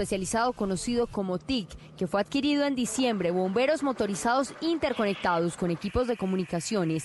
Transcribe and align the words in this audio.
especializado 0.00 0.54
conocido 0.54 1.06
como 1.06 1.38
TIC, 1.38 1.68
que 1.98 2.06
fue 2.06 2.22
adquirido 2.22 2.64
en 2.64 2.74
diciembre, 2.74 3.30
bomberos 3.30 3.82
motorizados 3.82 4.54
interconectados 4.62 5.58
con 5.58 5.70
equipos 5.70 6.06
de 6.06 6.16
comunicaciones. 6.16 7.04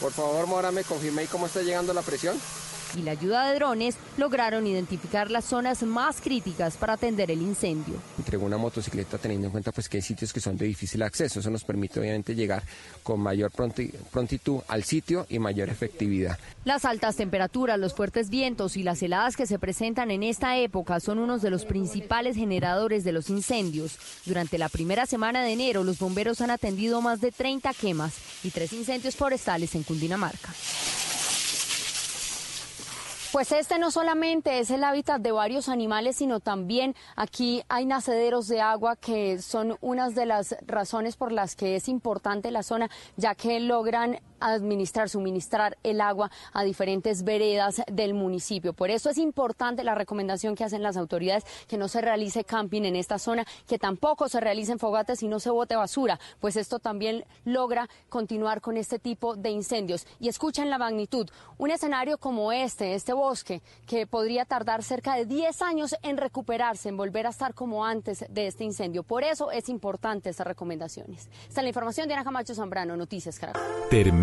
Por 0.00 0.12
favor, 0.12 0.46
Mora, 0.46 0.72
me 0.72 0.84
confirme 0.84 1.26
cómo 1.26 1.46
está 1.46 1.60
llegando 1.60 1.92
la 1.92 2.00
presión 2.00 2.38
y 2.94 3.02
la 3.02 3.12
ayuda 3.12 3.48
de 3.48 3.54
drones 3.56 3.96
lograron 4.16 4.66
identificar 4.66 5.30
las 5.30 5.44
zonas 5.44 5.82
más 5.82 6.20
críticas 6.20 6.76
para 6.76 6.94
atender 6.94 7.30
el 7.30 7.42
incendio. 7.42 7.96
Entregó 8.18 8.46
una 8.46 8.58
motocicleta 8.58 9.18
teniendo 9.18 9.46
en 9.46 9.52
cuenta 9.52 9.72
pues 9.72 9.88
que 9.88 9.98
hay 9.98 10.02
sitios 10.02 10.32
que 10.32 10.40
son 10.40 10.56
de 10.56 10.66
difícil 10.66 11.02
acceso. 11.02 11.40
Eso 11.40 11.50
nos 11.50 11.64
permite 11.64 12.00
obviamente 12.00 12.34
llegar 12.34 12.62
con 13.02 13.20
mayor 13.20 13.50
prontitud 13.50 14.60
al 14.68 14.84
sitio 14.84 15.26
y 15.28 15.38
mayor 15.38 15.68
efectividad. 15.68 16.38
Las 16.64 16.84
altas 16.84 17.16
temperaturas, 17.16 17.78
los 17.78 17.94
fuertes 17.94 18.30
vientos 18.30 18.76
y 18.76 18.82
las 18.82 19.02
heladas 19.02 19.36
que 19.36 19.46
se 19.46 19.58
presentan 19.58 20.10
en 20.10 20.22
esta 20.22 20.58
época 20.58 21.00
son 21.00 21.18
unos 21.18 21.42
de 21.42 21.50
los 21.50 21.64
principales 21.64 22.36
generadores 22.36 23.04
de 23.04 23.12
los 23.12 23.30
incendios. 23.30 23.98
Durante 24.24 24.58
la 24.58 24.68
primera 24.68 25.06
semana 25.06 25.42
de 25.42 25.52
enero, 25.52 25.84
los 25.84 25.98
bomberos 25.98 26.40
han 26.40 26.50
atendido 26.50 27.00
más 27.00 27.20
de 27.20 27.32
30 27.32 27.72
quemas 27.74 28.14
y 28.42 28.50
tres 28.50 28.72
incendios 28.72 29.16
forestales 29.16 29.74
en 29.74 29.82
Cundinamarca. 29.82 30.52
Pues 33.36 33.52
este 33.52 33.78
no 33.78 33.90
solamente 33.90 34.60
es 34.60 34.70
el 34.70 34.82
hábitat 34.82 35.20
de 35.20 35.30
varios 35.30 35.68
animales, 35.68 36.16
sino 36.16 36.40
también 36.40 36.94
aquí 37.16 37.62
hay 37.68 37.84
nacederos 37.84 38.48
de 38.48 38.62
agua 38.62 38.96
que 38.96 39.42
son 39.42 39.76
unas 39.82 40.14
de 40.14 40.24
las 40.24 40.56
razones 40.66 41.16
por 41.16 41.32
las 41.32 41.54
que 41.54 41.76
es 41.76 41.86
importante 41.86 42.50
la 42.50 42.62
zona, 42.62 42.88
ya 43.18 43.34
que 43.34 43.60
logran 43.60 44.20
administrar, 44.40 45.08
suministrar 45.08 45.78
el 45.82 46.00
agua 46.00 46.30
a 46.52 46.64
diferentes 46.64 47.22
veredas 47.22 47.82
del 47.90 48.14
municipio. 48.14 48.72
Por 48.72 48.90
eso 48.90 49.10
es 49.10 49.18
importante 49.18 49.84
la 49.84 49.94
recomendación 49.94 50.54
que 50.54 50.64
hacen 50.64 50.82
las 50.82 50.96
autoridades 50.96 51.44
que 51.68 51.76
no 51.76 51.88
se 51.88 52.00
realice 52.00 52.44
camping 52.44 52.82
en 52.82 52.96
esta 52.96 53.18
zona, 53.18 53.46
que 53.66 53.78
tampoco 53.78 54.28
se 54.28 54.40
realicen 54.40 54.78
fogates 54.78 55.22
y 55.22 55.28
no 55.28 55.40
se 55.40 55.50
bote 55.50 55.76
basura, 55.76 56.18
pues 56.40 56.56
esto 56.56 56.78
también 56.78 57.24
logra 57.44 57.88
continuar 58.08 58.60
con 58.60 58.76
este 58.76 58.98
tipo 58.98 59.36
de 59.36 59.50
incendios. 59.50 60.06
Y 60.20 60.28
escuchen 60.28 60.70
la 60.70 60.78
magnitud, 60.78 61.28
un 61.58 61.70
escenario 61.70 62.18
como 62.18 62.52
este, 62.52 62.94
este 62.94 63.12
bosque, 63.12 63.62
que 63.86 64.06
podría 64.06 64.44
tardar 64.44 64.82
cerca 64.82 65.14
de 65.16 65.26
10 65.26 65.62
años 65.62 65.94
en 66.02 66.16
recuperarse, 66.16 66.88
en 66.88 66.96
volver 66.96 67.26
a 67.26 67.30
estar 67.30 67.54
como 67.54 67.84
antes 67.84 68.24
de 68.28 68.46
este 68.46 68.64
incendio. 68.64 69.02
Por 69.02 69.24
eso 69.24 69.50
es 69.50 69.68
importante 69.68 70.30
estas 70.30 70.46
recomendaciones. 70.46 71.28
Esta 71.48 71.60
es 71.60 71.64
la 71.64 71.68
información 71.68 72.08
de 72.08 72.14
Ana 72.14 72.24
Camacho 72.24 72.54
Zambrano, 72.54 72.96
Noticias 72.96 73.38
Caracol. 73.38 73.62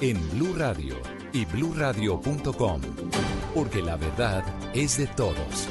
en 0.00 0.30
Blue 0.30 0.54
Radio 0.56 0.96
y 1.32 1.44
bluradio.com, 1.44 2.80
porque 3.54 3.82
la 3.82 3.96
verdad 3.96 4.42
es 4.74 4.96
de 4.96 5.06
todos. 5.08 5.68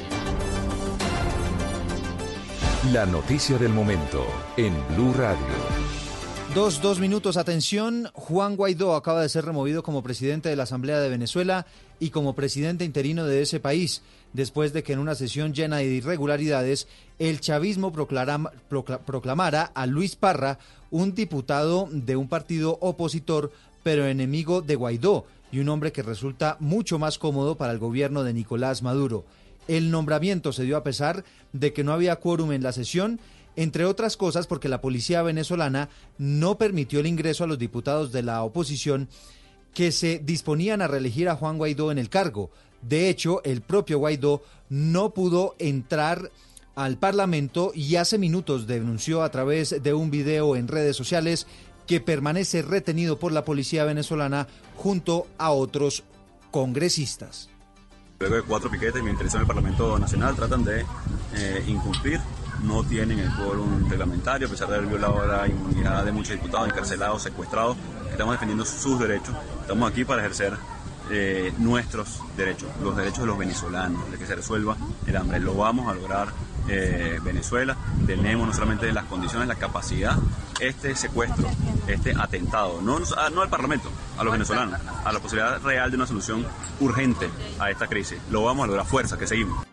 La 2.92 3.06
noticia 3.06 3.58
del 3.58 3.72
momento 3.72 4.24
en 4.56 4.72
Blue 4.94 5.12
Radio. 5.14 5.90
Dos, 6.54 6.80
dos 6.80 6.98
minutos, 6.98 7.36
atención. 7.36 8.08
Juan 8.12 8.56
Guaidó 8.56 8.94
acaba 8.94 9.22
de 9.22 9.28
ser 9.28 9.44
removido 9.44 9.82
como 9.82 10.02
presidente 10.02 10.48
de 10.48 10.56
la 10.56 10.64
Asamblea 10.64 11.00
de 11.00 11.08
Venezuela 11.08 11.66
y 12.00 12.10
como 12.10 12.34
presidente 12.34 12.84
interino 12.84 13.26
de 13.26 13.42
ese 13.42 13.60
país, 13.60 14.02
después 14.32 14.72
de 14.72 14.82
que 14.82 14.92
en 14.92 14.98
una 14.98 15.14
sesión 15.14 15.54
llena 15.54 15.76
de 15.78 15.86
irregularidades, 15.86 16.88
el 17.18 17.40
chavismo 17.40 17.92
proclamara 17.92 19.62
a 19.62 19.86
Luis 19.86 20.16
Parra, 20.16 20.58
un 20.90 21.14
diputado 21.14 21.88
de 21.92 22.16
un 22.16 22.28
partido 22.28 22.78
opositor, 22.80 23.52
pero 23.82 24.06
enemigo 24.06 24.62
de 24.62 24.74
Guaidó 24.74 25.24
y 25.52 25.58
un 25.58 25.68
hombre 25.68 25.92
que 25.92 26.02
resulta 26.02 26.56
mucho 26.60 26.98
más 26.98 27.18
cómodo 27.18 27.56
para 27.56 27.72
el 27.72 27.78
gobierno 27.78 28.22
de 28.22 28.32
Nicolás 28.32 28.82
Maduro. 28.82 29.24
El 29.68 29.90
nombramiento 29.90 30.52
se 30.52 30.64
dio 30.64 30.76
a 30.76 30.82
pesar 30.82 31.24
de 31.52 31.72
que 31.72 31.84
no 31.84 31.92
había 31.92 32.16
quórum 32.16 32.52
en 32.52 32.62
la 32.62 32.72
sesión, 32.72 33.20
entre 33.56 33.84
otras 33.84 34.16
cosas 34.16 34.46
porque 34.46 34.68
la 34.68 34.80
policía 34.80 35.22
venezolana 35.22 35.88
no 36.18 36.58
permitió 36.58 37.00
el 37.00 37.06
ingreso 37.06 37.44
a 37.44 37.46
los 37.46 37.58
diputados 37.58 38.12
de 38.12 38.22
la 38.22 38.42
oposición 38.42 39.08
que 39.74 39.92
se 39.92 40.18
disponían 40.18 40.82
a 40.82 40.88
reelegir 40.88 41.28
a 41.28 41.36
Juan 41.36 41.58
Guaidó 41.58 41.92
en 41.92 41.98
el 41.98 42.08
cargo. 42.08 42.50
De 42.82 43.08
hecho, 43.08 43.42
el 43.44 43.60
propio 43.60 43.98
Guaidó 43.98 44.42
no 44.68 45.10
pudo 45.10 45.54
entrar 45.58 46.30
al 46.74 46.96
Parlamento 46.96 47.72
y 47.74 47.96
hace 47.96 48.18
minutos 48.18 48.66
denunció 48.66 49.22
a 49.22 49.30
través 49.30 49.82
de 49.82 49.92
un 49.92 50.10
video 50.10 50.56
en 50.56 50.68
redes 50.68 50.96
sociales 50.96 51.46
que 51.90 52.00
permanece 52.00 52.62
retenido 52.62 53.18
por 53.18 53.32
la 53.32 53.44
policía 53.44 53.84
venezolana 53.84 54.46
junto 54.76 55.26
a 55.38 55.50
otros 55.50 56.04
congresistas. 56.52 57.48
Luego 58.20 58.36
de 58.36 58.42
cuatro 58.42 58.70
piquetes 58.70 59.02
mientras 59.02 59.34
en 59.34 59.40
el 59.40 59.46
Parlamento 59.48 59.98
Nacional 59.98 60.36
tratan 60.36 60.62
de 60.62 60.86
eh, 61.34 61.64
incumplir, 61.66 62.20
no 62.62 62.84
tienen 62.84 63.18
el 63.18 63.34
quórum 63.34 63.90
reglamentario, 63.90 64.46
a 64.46 64.50
pesar 64.52 64.68
de 64.68 64.76
haber 64.76 64.88
violado 64.88 65.26
la 65.26 65.48
inmunidad 65.48 66.04
de 66.04 66.12
muchos 66.12 66.36
diputados 66.36 66.68
encarcelados, 66.68 67.24
secuestrados, 67.24 67.76
estamos 68.08 68.34
defendiendo 68.34 68.64
sus 68.64 69.00
derechos, 69.00 69.34
estamos 69.62 69.90
aquí 69.90 70.04
para 70.04 70.20
ejercer 70.20 70.56
eh, 71.10 71.52
nuestros 71.58 72.20
derechos, 72.36 72.68
los 72.80 72.96
derechos 72.96 73.22
de 73.22 73.26
los 73.26 73.36
venezolanos, 73.36 74.08
de 74.12 74.16
que 74.16 74.26
se 74.26 74.36
resuelva 74.36 74.76
el 75.08 75.16
hambre. 75.16 75.40
Lo 75.40 75.54
vamos 75.56 75.88
a 75.88 75.94
lograr 75.94 76.28
eh, 76.68 77.18
Venezuela. 77.24 77.76
Tenemos 78.06 78.46
no 78.46 78.54
solamente 78.54 78.92
las 78.92 79.06
condiciones, 79.06 79.48
la 79.48 79.56
capacidad, 79.56 80.16
este 80.60 80.94
secuestro, 80.94 81.48
este 81.86 82.14
atentado, 82.14 82.80
no, 82.82 82.98
no 83.00 83.42
al 83.42 83.48
Parlamento, 83.48 83.90
a 84.18 84.24
los 84.24 84.32
venezolanos, 84.32 84.80
a 85.04 85.12
la 85.12 85.20
posibilidad 85.20 85.60
real 85.62 85.90
de 85.90 85.96
una 85.96 86.06
solución 86.06 86.46
urgente 86.80 87.28
a 87.58 87.70
esta 87.70 87.86
crisis. 87.86 88.18
Lo 88.30 88.44
vamos 88.44 88.64
a 88.64 88.66
lograr, 88.68 88.86
fuerza, 88.86 89.18
que 89.18 89.26
seguimos. 89.26 89.64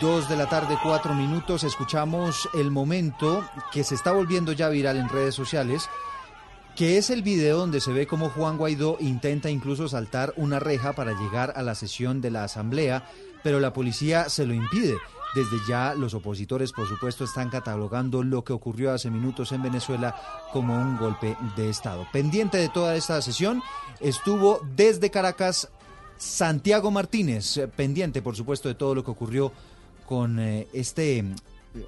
Dos 0.00 0.28
de 0.30 0.36
la 0.36 0.48
tarde, 0.48 0.78
cuatro 0.82 1.14
minutos, 1.14 1.62
escuchamos 1.62 2.48
el 2.54 2.70
momento 2.70 3.44
que 3.70 3.84
se 3.84 3.94
está 3.94 4.12
volviendo 4.12 4.52
ya 4.52 4.70
viral 4.70 4.96
en 4.96 5.08
redes 5.10 5.34
sociales 5.34 5.88
que 6.76 6.96
es 6.96 7.10
el 7.10 7.22
video 7.22 7.58
donde 7.58 7.80
se 7.80 7.92
ve 7.92 8.06
cómo 8.06 8.30
Juan 8.30 8.56
Guaidó 8.56 8.96
intenta 9.00 9.50
incluso 9.50 9.86
saltar 9.88 10.32
una 10.36 10.58
reja 10.58 10.94
para 10.94 11.12
llegar 11.12 11.52
a 11.56 11.62
la 11.62 11.74
sesión 11.74 12.22
de 12.22 12.30
la 12.30 12.44
Asamblea, 12.44 13.04
pero 13.42 13.60
la 13.60 13.74
policía 13.74 14.30
se 14.30 14.46
lo 14.46 14.54
impide. 14.54 14.96
Desde 15.34 15.58
ya 15.68 15.94
los 15.94 16.14
opositores, 16.14 16.72
por 16.72 16.88
supuesto, 16.88 17.24
están 17.24 17.50
catalogando 17.50 18.22
lo 18.22 18.42
que 18.42 18.52
ocurrió 18.52 18.92
hace 18.92 19.10
minutos 19.10 19.52
en 19.52 19.62
Venezuela 19.62 20.16
como 20.52 20.74
un 20.74 20.96
golpe 20.96 21.36
de 21.56 21.68
Estado. 21.68 22.06
Pendiente 22.12 22.58
de 22.58 22.68
toda 22.68 22.96
esta 22.96 23.22
sesión 23.22 23.62
estuvo 24.00 24.60
desde 24.74 25.10
Caracas 25.10 25.70
Santiago 26.16 26.90
Martínez, 26.90 27.56
eh, 27.56 27.68
pendiente, 27.68 28.20
por 28.20 28.36
supuesto, 28.36 28.68
de 28.68 28.74
todo 28.74 28.94
lo 28.94 29.04
que 29.04 29.10
ocurrió 29.10 29.52
con 30.04 30.38
eh, 30.38 30.66
este, 30.72 31.24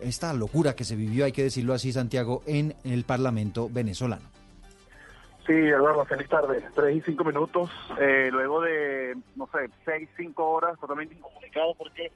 esta 0.00 0.32
locura 0.32 0.74
que 0.74 0.84
se 0.84 0.96
vivió, 0.96 1.24
hay 1.24 1.32
que 1.32 1.42
decirlo 1.42 1.74
así, 1.74 1.92
Santiago, 1.92 2.42
en 2.46 2.74
el 2.84 3.04
Parlamento 3.04 3.68
venezolano. 3.68 4.32
Sí, 5.46 5.52
Eduardo, 5.52 6.04
feliz 6.04 6.28
tarde. 6.28 6.64
Tres 6.74 6.96
y 6.96 7.00
cinco 7.00 7.24
minutos, 7.24 7.68
eh, 8.00 8.30
luego 8.32 8.60
de, 8.62 9.16
no 9.34 9.48
sé, 9.52 9.68
seis, 9.84 10.08
cinco 10.16 10.48
horas 10.50 10.78
totalmente 10.78 11.14
incomunicado 11.14 11.74
porque 11.74 12.12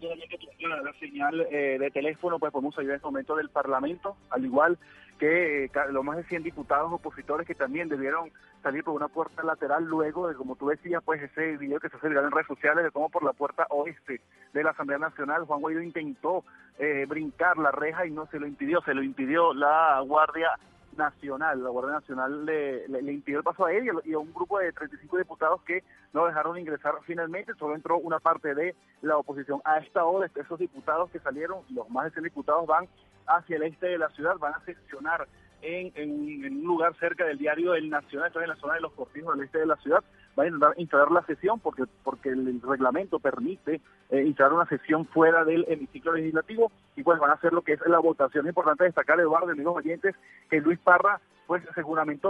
la, 0.00 0.92
señal 0.94 1.46
eh, 1.50 1.78
de 1.78 1.90
teléfono, 1.90 2.38
pues 2.38 2.52
podemos 2.52 2.74
salir 2.74 2.90
en 2.90 2.96
este 2.96 3.06
momento 3.06 3.36
del 3.36 3.48
Parlamento, 3.48 4.16
al 4.30 4.44
igual 4.44 4.78
que 5.18 5.64
eh, 5.64 5.70
los 5.90 6.04
más 6.04 6.16
de 6.16 6.24
100 6.24 6.44
diputados 6.44 6.92
opositores 6.92 7.46
que 7.46 7.54
también 7.54 7.88
debieron 7.88 8.30
salir 8.62 8.84
por 8.84 8.94
una 8.94 9.08
puerta 9.08 9.42
lateral 9.42 9.84
luego 9.84 10.28
de, 10.28 10.34
como 10.34 10.56
tú 10.56 10.68
decías, 10.68 11.02
pues 11.04 11.22
ese 11.22 11.56
video 11.56 11.80
que 11.80 11.88
se 11.88 11.96
hace 11.96 12.06
en 12.06 12.30
redes 12.30 12.46
sociales 12.46 12.84
de 12.84 12.90
cómo 12.90 13.08
por 13.08 13.24
la 13.24 13.32
puerta 13.32 13.66
oeste 13.70 14.20
de 14.52 14.62
la 14.62 14.70
Asamblea 14.70 14.98
Nacional 14.98 15.44
Juan 15.44 15.60
Guaidó 15.60 15.82
intentó 15.82 16.44
eh, 16.78 17.04
brincar 17.08 17.58
la 17.58 17.72
reja 17.72 18.06
y 18.06 18.10
no 18.10 18.26
se 18.26 18.38
lo 18.38 18.46
impidió, 18.46 18.80
se 18.82 18.94
lo 18.94 19.02
impidió 19.02 19.52
la 19.52 20.00
Guardia 20.06 20.50
Nacional, 20.98 21.62
la 21.62 21.70
Guardia 21.70 21.94
Nacional 21.94 22.44
le, 22.44 22.86
le, 22.88 23.12
impidió 23.12 23.38
el 23.38 23.44
paso 23.44 23.64
a 23.64 23.72
él 23.72 23.88
y 24.04 24.12
a, 24.12 24.18
un 24.18 24.34
grupo 24.34 24.58
de 24.58 24.72
35 24.72 25.16
diputados 25.16 25.62
que 25.62 25.82
no 26.12 26.26
dejaron 26.26 26.58
ingresar 26.58 26.94
finalmente, 27.06 27.54
solo 27.54 27.74
entró 27.74 27.96
una 27.98 28.18
parte 28.18 28.54
de 28.54 28.74
la 29.00 29.16
oposición. 29.16 29.62
A 29.64 29.78
esta 29.78 30.04
hora, 30.04 30.28
esos 30.34 30.58
diputados 30.58 31.10
que 31.10 31.20
salieron, 31.20 31.62
los 31.70 31.88
más 31.88 32.04
de 32.04 32.10
100 32.10 32.24
diputados 32.24 32.66
van 32.66 32.88
hacia 33.26 33.56
el 33.56 33.62
este 33.62 33.86
de 33.86 33.98
la 33.98 34.08
ciudad, 34.10 34.36
van 34.38 34.54
a 34.54 34.64
seccionar 34.64 35.26
en, 35.62 35.92
en, 35.94 36.56
un 36.58 36.64
lugar 36.64 36.94
cerca 36.98 37.24
del 37.24 37.38
diario 37.38 37.74
El 37.74 37.90
Nacional, 37.90 38.28
esto 38.28 38.40
en 38.40 38.48
la 38.48 38.56
zona 38.56 38.74
de 38.74 38.80
los 38.80 38.92
cortijos 38.92 39.36
del 39.36 39.46
este 39.46 39.58
de 39.58 39.66
la 39.66 39.76
ciudad, 39.76 40.02
va 40.38 40.44
a 40.44 40.46
intentar 40.46 40.74
instalar 40.76 41.10
la 41.10 41.24
sesión 41.26 41.58
porque, 41.60 41.84
porque 42.04 42.30
el 42.30 42.60
reglamento 42.62 43.18
permite 43.18 43.80
eh, 44.10 44.22
instalar 44.22 44.52
una 44.52 44.66
sesión 44.66 45.06
fuera 45.06 45.44
del 45.44 45.64
hemiciclo 45.68 46.12
legislativo 46.12 46.70
y 46.96 47.02
pues 47.02 47.18
van 47.18 47.30
a 47.30 47.34
hacer 47.34 47.52
lo 47.52 47.62
que 47.62 47.72
es 47.72 47.80
la 47.86 47.98
votación. 47.98 48.46
Es 48.46 48.50
importante 48.50 48.84
destacar, 48.84 49.18
Eduardo, 49.20 49.50
amigos 49.50 49.76
oyentes, 49.76 50.14
que 50.48 50.60
Luis 50.60 50.78
Parra 50.78 51.20
pues 51.46 51.62
se 51.74 51.82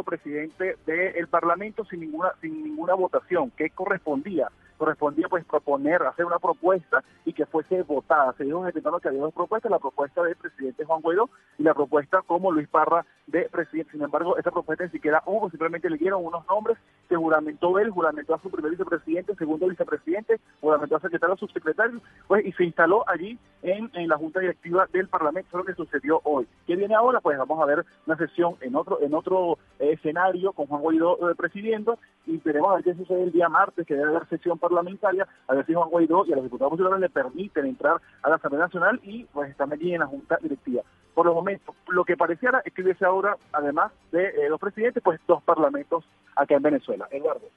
presidente 0.04 0.76
del 0.86 1.26
Parlamento 1.26 1.84
sin 1.86 2.00
ninguna 2.00 2.30
sin 2.40 2.62
ninguna 2.62 2.94
votación 2.94 3.50
que 3.50 3.68
correspondía 3.70 4.48
correspondía 4.78 5.28
pues 5.28 5.44
proponer, 5.44 6.02
hacer 6.04 6.24
una 6.24 6.38
propuesta 6.38 7.04
y 7.24 7.32
que 7.32 7.44
fuese 7.44 7.82
votada. 7.82 8.32
Se 8.34 8.44
dijo 8.44 8.62
ejecutando 8.64 9.00
que 9.00 9.08
había 9.08 9.20
dos 9.20 9.34
propuestas, 9.34 9.70
la 9.70 9.78
propuesta 9.78 10.22
del 10.22 10.36
presidente 10.36 10.84
Juan 10.84 11.02
Guaidó 11.02 11.28
y 11.58 11.64
la 11.64 11.74
propuesta 11.74 12.22
como 12.22 12.52
Luis 12.52 12.68
Parra 12.68 13.04
de 13.26 13.48
presidente. 13.50 13.92
Sin 13.92 14.02
embargo, 14.02 14.36
esa 14.38 14.50
propuesta 14.50 14.84
ni 14.84 14.90
siquiera 14.90 15.22
hubo, 15.26 15.50
simplemente 15.50 15.90
le 15.90 15.98
dieron 15.98 16.24
unos 16.24 16.46
nombres 16.46 16.78
que 17.08 17.16
juramentó 17.16 17.78
él, 17.78 17.90
juramentó 17.90 18.34
a 18.34 18.40
su 18.40 18.50
primer 18.50 18.70
vicepresidente, 18.70 19.34
segundo 19.34 19.68
vicepresidente, 19.68 20.40
juramentó 20.60 20.96
a 20.96 21.00
secretario, 21.00 21.36
subsecretario, 21.36 22.00
pues 22.26 22.46
y 22.46 22.52
se 22.52 22.64
instaló 22.64 23.04
allí 23.08 23.38
en, 23.62 23.90
en 23.94 24.08
la 24.08 24.16
Junta 24.16 24.40
Directiva 24.40 24.86
del 24.92 25.08
Parlamento, 25.08 25.48
eso 25.48 25.58
es 25.58 25.64
lo 25.64 25.64
que 25.64 25.74
sucedió 25.74 26.20
hoy. 26.24 26.46
¿Qué 26.66 26.76
viene 26.76 26.94
ahora? 26.94 27.20
Pues 27.20 27.36
vamos 27.38 27.60
a 27.60 27.66
ver 27.66 27.84
una 28.06 28.16
sesión 28.16 28.56
en 28.60 28.76
otro, 28.76 29.00
en 29.02 29.14
otro 29.14 29.58
eh, 29.78 29.92
escenario 29.92 30.52
con 30.52 30.66
Juan 30.66 30.82
Guaidó 30.82 31.30
eh, 31.30 31.34
presidiendo 31.34 31.98
y 32.26 32.36
veremos 32.38 32.70
a 32.70 32.74
ver 32.76 32.84
qué 32.84 32.94
sucede 32.94 33.24
el 33.24 33.32
día 33.32 33.48
martes, 33.48 33.86
que 33.86 33.94
debe 33.94 34.10
haber 34.10 34.28
sesión 34.28 34.58
parlamentaria, 34.68 35.26
a 35.46 35.54
ver 35.54 35.66
si 35.66 35.74
Juan 35.74 35.88
Guaidó 35.90 36.24
y 36.26 36.32
a 36.32 36.36
los 36.36 36.44
diputados 36.44 36.70
populares 36.70 37.00
le 37.00 37.08
permiten 37.08 37.66
entrar 37.66 38.00
a 38.22 38.28
la 38.28 38.36
Asamblea 38.36 38.64
Nacional 38.64 39.00
y 39.02 39.24
pues 39.24 39.50
están 39.50 39.72
allí 39.72 39.94
en 39.94 40.00
la 40.00 40.06
Junta 40.06 40.38
Directiva. 40.42 40.82
Por 41.14 41.26
los 41.26 41.34
momentos, 41.34 41.74
lo 41.88 42.04
que 42.04 42.16
pareciera 42.16 42.62
es 42.64 42.72
que 42.72 42.82
hubiese 42.82 43.04
ahora, 43.04 43.36
además 43.52 43.92
de 44.12 44.24
eh, 44.24 44.48
los 44.48 44.60
presidentes, 44.60 45.02
pues 45.02 45.18
dos 45.26 45.42
parlamentos 45.42 46.04
acá 46.36 46.54
en 46.54 46.62
Venezuela. 46.62 47.08
Eduardo. 47.10 47.48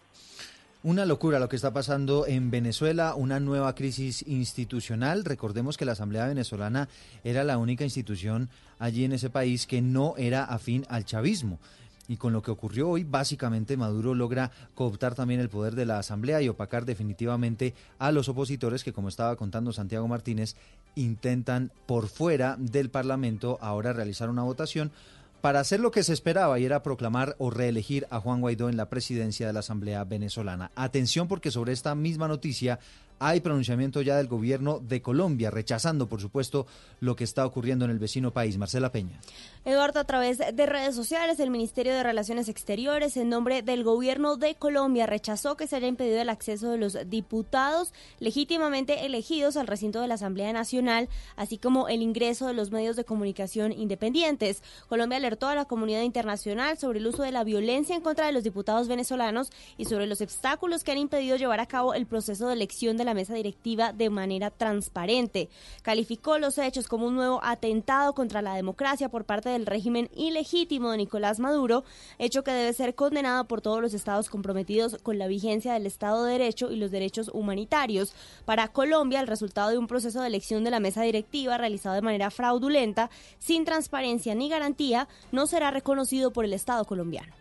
Una 0.83 1.05
locura 1.05 1.37
lo 1.37 1.47
que 1.47 1.57
está 1.57 1.71
pasando 1.71 2.25
en 2.25 2.49
Venezuela, 2.49 3.13
una 3.13 3.39
nueva 3.39 3.75
crisis 3.75 4.27
institucional. 4.27 5.23
Recordemos 5.25 5.77
que 5.77 5.85
la 5.85 5.91
Asamblea 5.91 6.25
Venezolana 6.25 6.89
era 7.23 7.43
la 7.43 7.59
única 7.59 7.83
institución 7.83 8.49
allí 8.79 9.05
en 9.05 9.11
ese 9.11 9.29
país 9.29 9.67
que 9.67 9.79
no 9.83 10.15
era 10.17 10.43
afín 10.43 10.87
al 10.89 11.05
chavismo. 11.05 11.59
Y 12.11 12.17
con 12.17 12.33
lo 12.33 12.41
que 12.41 12.51
ocurrió 12.51 12.89
hoy, 12.89 13.05
básicamente 13.05 13.77
Maduro 13.77 14.13
logra 14.13 14.51
cooptar 14.75 15.15
también 15.15 15.39
el 15.39 15.47
poder 15.47 15.75
de 15.75 15.85
la 15.85 15.97
Asamblea 15.97 16.41
y 16.41 16.49
opacar 16.49 16.83
definitivamente 16.83 17.73
a 17.99 18.11
los 18.11 18.27
opositores 18.27 18.83
que, 18.83 18.91
como 18.91 19.07
estaba 19.07 19.37
contando 19.37 19.71
Santiago 19.71 20.09
Martínez, 20.09 20.57
intentan 20.95 21.71
por 21.85 22.09
fuera 22.09 22.57
del 22.59 22.89
Parlamento 22.89 23.57
ahora 23.61 23.93
realizar 23.93 24.29
una 24.29 24.43
votación 24.43 24.91
para 25.39 25.61
hacer 25.61 25.79
lo 25.79 25.91
que 25.91 26.03
se 26.03 26.11
esperaba 26.11 26.59
y 26.59 26.65
era 26.65 26.83
proclamar 26.83 27.37
o 27.39 27.49
reelegir 27.49 28.07
a 28.09 28.19
Juan 28.19 28.41
Guaidó 28.41 28.67
en 28.67 28.75
la 28.75 28.89
presidencia 28.89 29.47
de 29.47 29.53
la 29.53 29.61
Asamblea 29.61 30.03
venezolana. 30.03 30.69
Atención 30.75 31.29
porque 31.29 31.49
sobre 31.49 31.71
esta 31.71 31.95
misma 31.95 32.27
noticia 32.27 32.79
hay 33.23 33.39
pronunciamiento 33.39 34.01
ya 34.01 34.17
del 34.17 34.27
gobierno 34.27 34.79
de 34.79 35.03
Colombia, 35.03 35.51
rechazando, 35.51 36.09
por 36.09 36.19
supuesto, 36.19 36.65
lo 36.99 37.15
que 37.15 37.23
está 37.23 37.45
ocurriendo 37.45 37.85
en 37.85 37.91
el 37.91 37.99
vecino 37.99 38.31
país. 38.31 38.57
Marcela 38.57 38.91
Peña. 38.91 39.19
Eduardo, 39.63 39.99
a 39.99 40.05
través 40.05 40.39
de 40.39 40.65
redes 40.65 40.95
sociales, 40.95 41.39
el 41.39 41.51
Ministerio 41.51 41.93
de 41.93 42.01
Relaciones 42.01 42.49
Exteriores, 42.49 43.15
en 43.17 43.29
nombre 43.29 43.61
del 43.61 43.83
gobierno 43.83 44.37
de 44.37 44.55
Colombia, 44.55 45.05
rechazó 45.05 45.55
que 45.55 45.67
se 45.67 45.75
haya 45.75 45.85
impedido 45.85 46.19
el 46.19 46.29
acceso 46.29 46.71
de 46.71 46.79
los 46.79 46.97
diputados 47.11 47.93
legítimamente 48.19 49.05
elegidos 49.05 49.55
al 49.55 49.67
recinto 49.67 50.01
de 50.01 50.07
la 50.07 50.15
Asamblea 50.15 50.51
Nacional, 50.51 51.07
así 51.35 51.59
como 51.59 51.89
el 51.89 52.01
ingreso 52.01 52.47
de 52.47 52.55
los 52.55 52.71
medios 52.71 52.95
de 52.95 53.05
comunicación 53.05 53.71
independientes. 53.71 54.63
Colombia 54.89 55.17
alertó 55.17 55.47
a 55.47 55.53
la 55.53 55.65
comunidad 55.65 56.01
internacional 56.01 56.79
sobre 56.79 56.97
el 56.97 57.05
uso 57.05 57.21
de 57.21 57.31
la 57.31 57.43
violencia 57.43 57.95
en 57.95 58.01
contra 58.01 58.25
de 58.25 58.31
los 58.31 58.43
diputados 58.43 58.87
venezolanos 58.87 59.51
y 59.77 59.85
sobre 59.85 60.07
los 60.07 60.21
obstáculos 60.21 60.83
que 60.83 60.91
han 60.91 60.97
impedido 60.97 61.37
llevar 61.37 61.59
a 61.59 61.67
cabo 61.67 61.93
el 61.93 62.07
proceso 62.07 62.47
de 62.47 62.53
elección 62.53 62.97
de 62.97 63.10
la 63.11 63.15
mesa 63.15 63.33
directiva 63.33 63.91
de 63.91 64.09
manera 64.09 64.51
transparente. 64.51 65.49
Calificó 65.81 66.39
los 66.39 66.57
hechos 66.57 66.87
como 66.87 67.07
un 67.07 67.15
nuevo 67.15 67.41
atentado 67.43 68.13
contra 68.13 68.41
la 68.41 68.55
democracia 68.55 69.09
por 69.09 69.25
parte 69.25 69.49
del 69.49 69.65
régimen 69.65 70.09
ilegítimo 70.15 70.91
de 70.91 70.97
Nicolás 70.97 71.39
Maduro, 71.39 71.83
hecho 72.19 72.45
que 72.45 72.51
debe 72.51 72.71
ser 72.71 72.95
condenado 72.95 73.45
por 73.49 73.59
todos 73.59 73.81
los 73.81 73.93
estados 73.93 74.29
comprometidos 74.29 74.97
con 75.03 75.19
la 75.19 75.27
vigencia 75.27 75.73
del 75.73 75.87
Estado 75.87 76.23
de 76.23 76.31
Derecho 76.31 76.71
y 76.71 76.77
los 76.77 76.89
derechos 76.89 77.29
humanitarios. 77.33 78.13
Para 78.45 78.69
Colombia, 78.69 79.19
el 79.19 79.27
resultado 79.27 79.71
de 79.71 79.77
un 79.77 79.87
proceso 79.87 80.21
de 80.21 80.27
elección 80.27 80.63
de 80.63 80.71
la 80.71 80.79
mesa 80.79 81.01
directiva 81.01 81.57
realizado 81.57 81.95
de 81.95 82.01
manera 82.01 82.31
fraudulenta, 82.31 83.09
sin 83.39 83.65
transparencia 83.65 84.35
ni 84.35 84.47
garantía, 84.47 85.09
no 85.33 85.47
será 85.47 85.69
reconocido 85.69 86.31
por 86.31 86.45
el 86.45 86.53
Estado 86.53 86.85
colombiano. 86.85 87.40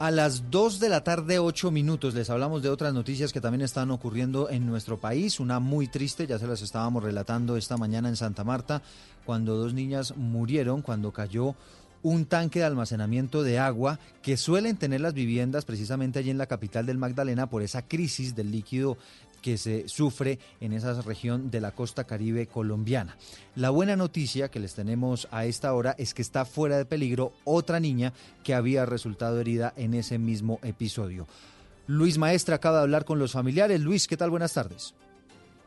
A 0.00 0.10
las 0.10 0.50
2 0.50 0.80
de 0.80 0.88
la 0.88 1.04
tarde, 1.04 1.38
8 1.38 1.70
minutos, 1.70 2.14
les 2.14 2.28
hablamos 2.28 2.62
de 2.62 2.68
otras 2.68 2.92
noticias 2.92 3.32
que 3.32 3.40
también 3.40 3.62
están 3.62 3.92
ocurriendo 3.92 4.50
en 4.50 4.66
nuestro 4.66 4.98
país. 4.98 5.38
Una 5.38 5.60
muy 5.60 5.86
triste, 5.86 6.26
ya 6.26 6.36
se 6.36 6.48
las 6.48 6.62
estábamos 6.62 7.04
relatando 7.04 7.56
esta 7.56 7.76
mañana 7.76 8.08
en 8.08 8.16
Santa 8.16 8.42
Marta, 8.42 8.82
cuando 9.24 9.54
dos 9.56 9.72
niñas 9.72 10.16
murieron 10.16 10.82
cuando 10.82 11.12
cayó 11.12 11.54
un 12.02 12.26
tanque 12.26 12.58
de 12.58 12.64
almacenamiento 12.66 13.44
de 13.44 13.58
agua 13.60 14.00
que 14.20 14.36
suelen 14.36 14.76
tener 14.76 15.00
las 15.00 15.14
viviendas 15.14 15.64
precisamente 15.64 16.18
allí 16.18 16.30
en 16.30 16.38
la 16.38 16.46
capital 16.46 16.84
del 16.84 16.98
Magdalena 16.98 17.48
por 17.48 17.62
esa 17.62 17.86
crisis 17.86 18.34
del 18.34 18.50
líquido 18.50 18.98
que 19.44 19.58
se 19.58 19.86
sufre 19.90 20.38
en 20.58 20.72
esa 20.72 21.02
región 21.02 21.50
de 21.50 21.60
la 21.60 21.72
costa 21.72 22.04
caribe 22.04 22.46
colombiana. 22.46 23.18
La 23.56 23.68
buena 23.68 23.94
noticia 23.94 24.50
que 24.50 24.58
les 24.58 24.72
tenemos 24.72 25.28
a 25.30 25.44
esta 25.44 25.74
hora 25.74 25.94
es 25.98 26.14
que 26.14 26.22
está 26.22 26.46
fuera 26.46 26.78
de 26.78 26.86
peligro 26.86 27.34
otra 27.44 27.78
niña 27.78 28.14
que 28.42 28.54
había 28.54 28.86
resultado 28.86 29.38
herida 29.38 29.74
en 29.76 29.92
ese 29.92 30.16
mismo 30.16 30.60
episodio. 30.62 31.28
Luis 31.86 32.16
Maestra 32.16 32.56
acaba 32.56 32.78
de 32.78 32.84
hablar 32.84 33.04
con 33.04 33.18
los 33.18 33.32
familiares. 33.32 33.82
Luis, 33.82 34.08
¿qué 34.08 34.16
tal? 34.16 34.30
Buenas 34.30 34.54
tardes. 34.54 34.94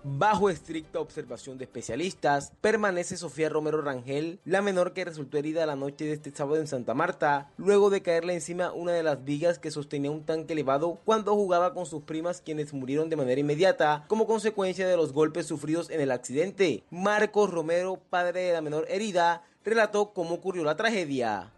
Bajo 0.10 0.50
estricta 0.50 1.02
observación 1.02 1.58
de 1.58 1.66
especialistas, 1.66 2.54
permanece 2.62 3.18
Sofía 3.18 3.50
Romero 3.50 3.82
Rangel, 3.82 4.40
la 4.46 4.62
menor 4.62 4.94
que 4.94 5.04
resultó 5.04 5.38
herida 5.38 5.66
la 5.66 5.76
noche 5.76 6.06
de 6.06 6.14
este 6.14 6.32
sábado 6.32 6.62
en 6.62 6.68
Santa 6.68 6.94
Marta, 6.94 7.52
luego 7.58 7.90
de 7.90 8.02
caerle 8.02 8.34
encima 8.34 8.72
una 8.72 8.94
de 8.94 9.04
las 9.04 9.26
vigas 9.26 9.60
que 9.60 9.70
sostenía 9.70 10.10
un 10.10 10.24
tanque 10.24 10.54
elevado 10.54 11.02
cuando 11.04 11.36
jugaba 11.36 11.74
con 11.74 11.86
sus 11.86 12.04
primas 12.04 12.40
quienes 12.40 12.74
murieron 12.74 13.10
de 13.10 13.18
manera 13.18 13.42
inmediata 13.42 14.06
como 14.08 14.28
consecuencia 14.28 14.88
de 14.88 14.96
los 14.96 15.12
golpes 15.12 15.46
sufridos 15.46 15.90
en 15.90 16.00
el 16.00 16.12
accidente. 16.12 16.86
Marcos 16.90 17.52
Romero, 17.52 18.00
padre 18.10 18.44
de 18.44 18.54
la 18.54 18.62
menor 18.62 18.86
herida, 18.88 19.44
relató 19.70 20.14
cómo 20.14 20.36
ocurrió 20.36 20.64
la 20.64 20.76
tragedia. 20.76 21.52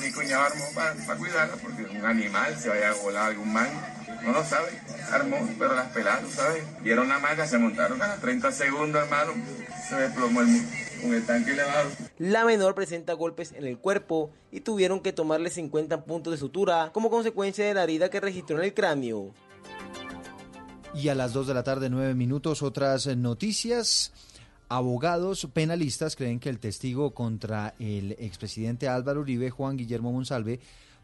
Mi 0.00 0.12
cuñado 0.12 0.44
armó 0.44 0.64
para, 0.74 1.16
cuidarla 1.16 1.56
porque 1.56 1.82
un 1.84 2.04
animal 2.04 2.56
se 2.58 2.68
vaya 2.68 2.90
a 2.90 2.94
volar 2.94 3.30
algún 3.30 3.52
man 3.52 3.68
no 4.26 4.32
lo 4.32 4.44
sabe, 4.44 4.70
armó, 5.12 5.36
pero 5.58 5.74
las 5.74 5.92
peladas, 5.92 6.28
¿sabes? 6.30 6.64
Vieron 6.82 7.08
la 7.08 7.18
marca, 7.20 7.46
se 7.46 7.58
montaron 7.58 8.02
a 8.02 8.16
30 8.16 8.50
segundos, 8.50 9.02
hermano, 9.02 9.32
se 9.88 9.94
desplomó 9.94 10.40
el, 10.40 10.48
con 11.00 11.14
el 11.14 11.24
tanque 11.24 11.52
elevado. 11.52 11.90
La 12.18 12.44
menor 12.44 12.74
presenta 12.74 13.12
golpes 13.12 13.52
en 13.52 13.64
el 13.66 13.78
cuerpo 13.78 14.32
y 14.50 14.60
tuvieron 14.60 15.00
que 15.00 15.12
tomarle 15.12 15.50
50 15.50 16.04
puntos 16.04 16.32
de 16.32 16.38
sutura 16.38 16.90
como 16.92 17.08
consecuencia 17.08 17.64
de 17.64 17.74
la 17.74 17.84
herida 17.84 18.10
que 18.10 18.20
registró 18.20 18.58
en 18.58 18.64
el 18.64 18.74
cráneo. 18.74 19.32
Y 20.94 21.08
a 21.08 21.14
las 21.14 21.32
2 21.32 21.46
de 21.46 21.54
la 21.54 21.62
tarde, 21.62 21.88
9 21.90 22.14
minutos, 22.14 22.62
otras 22.62 23.06
noticias. 23.06 24.12
Abogados 24.68 25.46
penalistas 25.52 26.16
creen 26.16 26.40
que 26.40 26.48
el 26.48 26.58
testigo 26.58 27.14
contra 27.14 27.74
el 27.78 28.12
expresidente 28.18 28.88
Álvaro 28.88 29.20
Uribe, 29.20 29.50
Juan 29.50 29.76
Guillermo 29.76 30.10
Monsalve, 30.10 30.58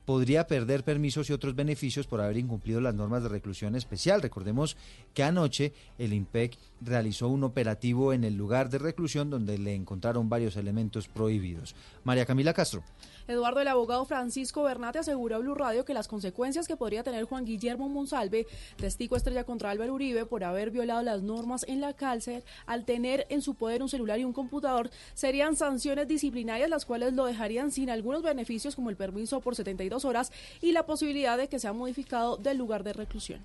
podría 0.04 0.47
perder 0.47 0.85
permisos 0.85 1.30
y 1.30 1.32
otros 1.32 1.54
beneficios 1.54 2.06
por 2.06 2.21
haber 2.21 2.37
incumplido 2.37 2.80
las 2.80 2.94
normas 2.94 3.23
de 3.23 3.28
reclusión 3.28 3.76
especial. 3.76 4.23
Recordemos 4.23 4.76
que 5.14 5.23
anoche 5.23 5.73
el 5.99 6.12
IMPEC 6.12 6.59
realizó 6.80 7.28
un 7.28 7.44
operativo 7.44 8.12
en 8.12 8.25
el 8.25 8.37
lugar 8.37 8.68
de 8.71 8.78
reclusión 8.78 9.30
donde 9.30 9.59
le 9.59 9.75
encontraron 9.75 10.28
varios 10.28 10.56
elementos 10.56 11.09
prohibidos. 11.09 11.75
María 12.04 12.26
Camila 12.26 12.52
Castro. 12.52 12.82
Eduardo, 13.28 13.61
el 13.61 13.68
abogado 13.68 14.04
Francisco 14.04 14.64
Bernate 14.64 14.99
aseguró 14.99 15.37
a 15.37 15.38
Blue 15.38 15.54
Radio 15.54 15.85
que 15.85 15.94
las 15.94 16.09
consecuencias 16.09 16.66
que 16.66 16.76
podría 16.76 17.04
tener 17.04 17.25
Juan 17.25 17.44
Guillermo 17.44 17.88
Monsalve, 17.88 18.47
testigo 18.76 19.16
estrella 19.16 19.44
contra 19.44 19.71
Álvaro 19.71 19.94
Uribe, 19.94 20.26
por 20.26 20.42
haber 20.42 20.73
violado 20.73 21.02
las 21.02 21.23
normas 21.23 21.64
en 21.68 21.80
la 21.80 21.92
cárcel, 21.92 22.42
al 22.66 22.85
tener 22.85 23.26
en 23.30 23.40
su 23.40 23.54
poder 23.54 23.80
un 23.80 23.88
celular 23.88 24.18
y 24.18 24.25
un 24.25 24.32
computador, 24.32 24.90
serían 25.14 25.54
sanciones 25.54 26.09
disciplinarias 26.09 26.68
las 26.68 26.85
cuales 26.85 27.12
lo 27.12 27.25
dejarían 27.25 27.71
sin 27.71 27.90
algunos 27.90 28.23
beneficios 28.23 28.75
como 28.75 28.90
el 28.90 28.97
permiso 28.97 29.40
por 29.40 29.54
72 29.54 29.91
horas 30.04 30.32
y 30.61 30.72
la 30.72 30.87
posibilidad 30.87 31.38
de 31.38 31.49
que 31.49 31.58
sea 31.58 31.72
modificado 31.72 32.37
del 32.37 32.58
lugar 32.58 32.82
de 32.84 32.92
reclusión 32.92 33.40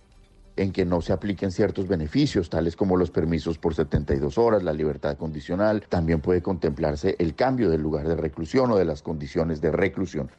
en 0.58 0.72
que 0.72 0.86
no 0.86 1.02
se 1.02 1.14
apliquen 1.14 1.52
ciertos 1.52 1.88
beneficios, 1.88 2.50
tales 2.50 2.76
como 2.76 2.98
los 2.98 3.12
permisos 3.12 3.60
por 3.60 3.76
72 3.76 4.38
horas, 4.40 4.64
la 4.64 4.74
libertad 4.74 5.16
condicional. 5.16 5.86
También 5.88 6.20
puede 6.20 6.42
contemplarse 6.42 7.16
el 7.20 7.36
cambio 7.36 7.70
del 7.70 7.82
lugar 7.82 8.08
de 8.08 8.16
reclusión 8.16 8.72
o 8.72 8.76
de 8.76 8.86
las 8.86 9.04
condiciones 9.04 9.62
de 9.62 9.72
reclusión. 9.72 10.32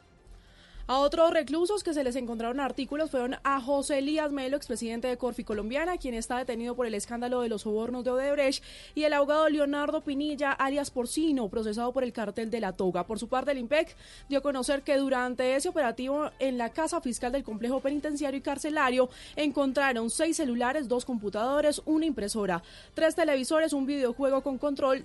A 0.91 1.01
otros 1.01 1.35
reclusos 1.35 1.85
que 1.85 1.93
se 1.93 2.03
les 2.03 2.17
encontraron 2.17 2.61
artículos 2.61 3.11
fueron 3.11 3.37
a 3.45 3.61
José 3.61 3.99
Elías 3.99 4.33
Melo, 4.33 4.57
expresidente 4.57 5.07
de 5.07 5.19
Corfi 5.19 5.45
Colombiana, 5.45 5.99
quien 5.99 6.15
está 6.15 6.39
detenido 6.39 6.75
por 6.75 6.87
el 6.87 6.95
escándalo 6.95 7.43
de 7.43 7.51
los 7.51 7.61
sobornos 7.61 8.05
de 8.05 8.11
Odebrecht, 8.11 8.65
y 8.95 9.03
el 9.03 9.13
abogado 9.13 9.51
Leonardo 9.51 10.01
Pinilla, 10.01 10.51
alias 10.51 10.91
Porcino, 10.91 11.51
procesado 11.51 11.93
por 11.93 12.05
el 12.05 12.15
cartel 12.15 12.51
de 12.51 12.61
la 12.61 12.73
toga. 12.73 13.07
Por 13.07 13.19
su 13.19 13.29
parte, 13.29 13.51
el 13.51 13.59
IMPEC 13.59 13.95
dio 14.31 14.39
a 14.39 14.43
conocer 14.43 14.81
que 14.81 14.97
durante 14.97 15.57
ese 15.57 15.69
operativo 15.69 16.31
en 16.39 16.57
la 16.57 16.71
casa 16.71 17.03
fiscal 17.03 17.33
del 17.33 17.45
complejo 17.45 17.81
penitenciario 17.81 18.39
y 18.39 18.43
carcelario 18.43 19.11
encontraron 19.37 20.09
seis 20.09 20.39
celulares, 20.39 20.89
dos 20.89 21.05
computadores, 21.05 21.83
una 21.85 22.07
impresora, 22.07 22.63
tres 22.95 23.15
televisores, 23.15 23.75
un 23.75 23.85
videojuego 23.85 24.43
con 24.43 24.57
control, 24.57 25.05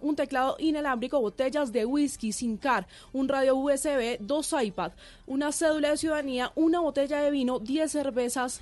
un 0.00 0.16
teclado 0.16 0.56
inalámbrico, 0.58 1.20
botellas 1.20 1.72
de 1.72 1.84
whisky 1.84 2.32
sin 2.32 2.56
car, 2.56 2.86
un 3.12 3.28
radio 3.28 3.56
USB, 3.56 4.18
dos 4.20 4.54
iPad, 4.60 4.92
una 5.26 5.52
cédula 5.52 5.90
de 5.90 5.96
ciudadanía, 5.96 6.52
una 6.54 6.80
botella 6.80 7.20
de 7.20 7.30
vino, 7.30 7.58
10 7.58 7.90
cervezas 7.90 8.60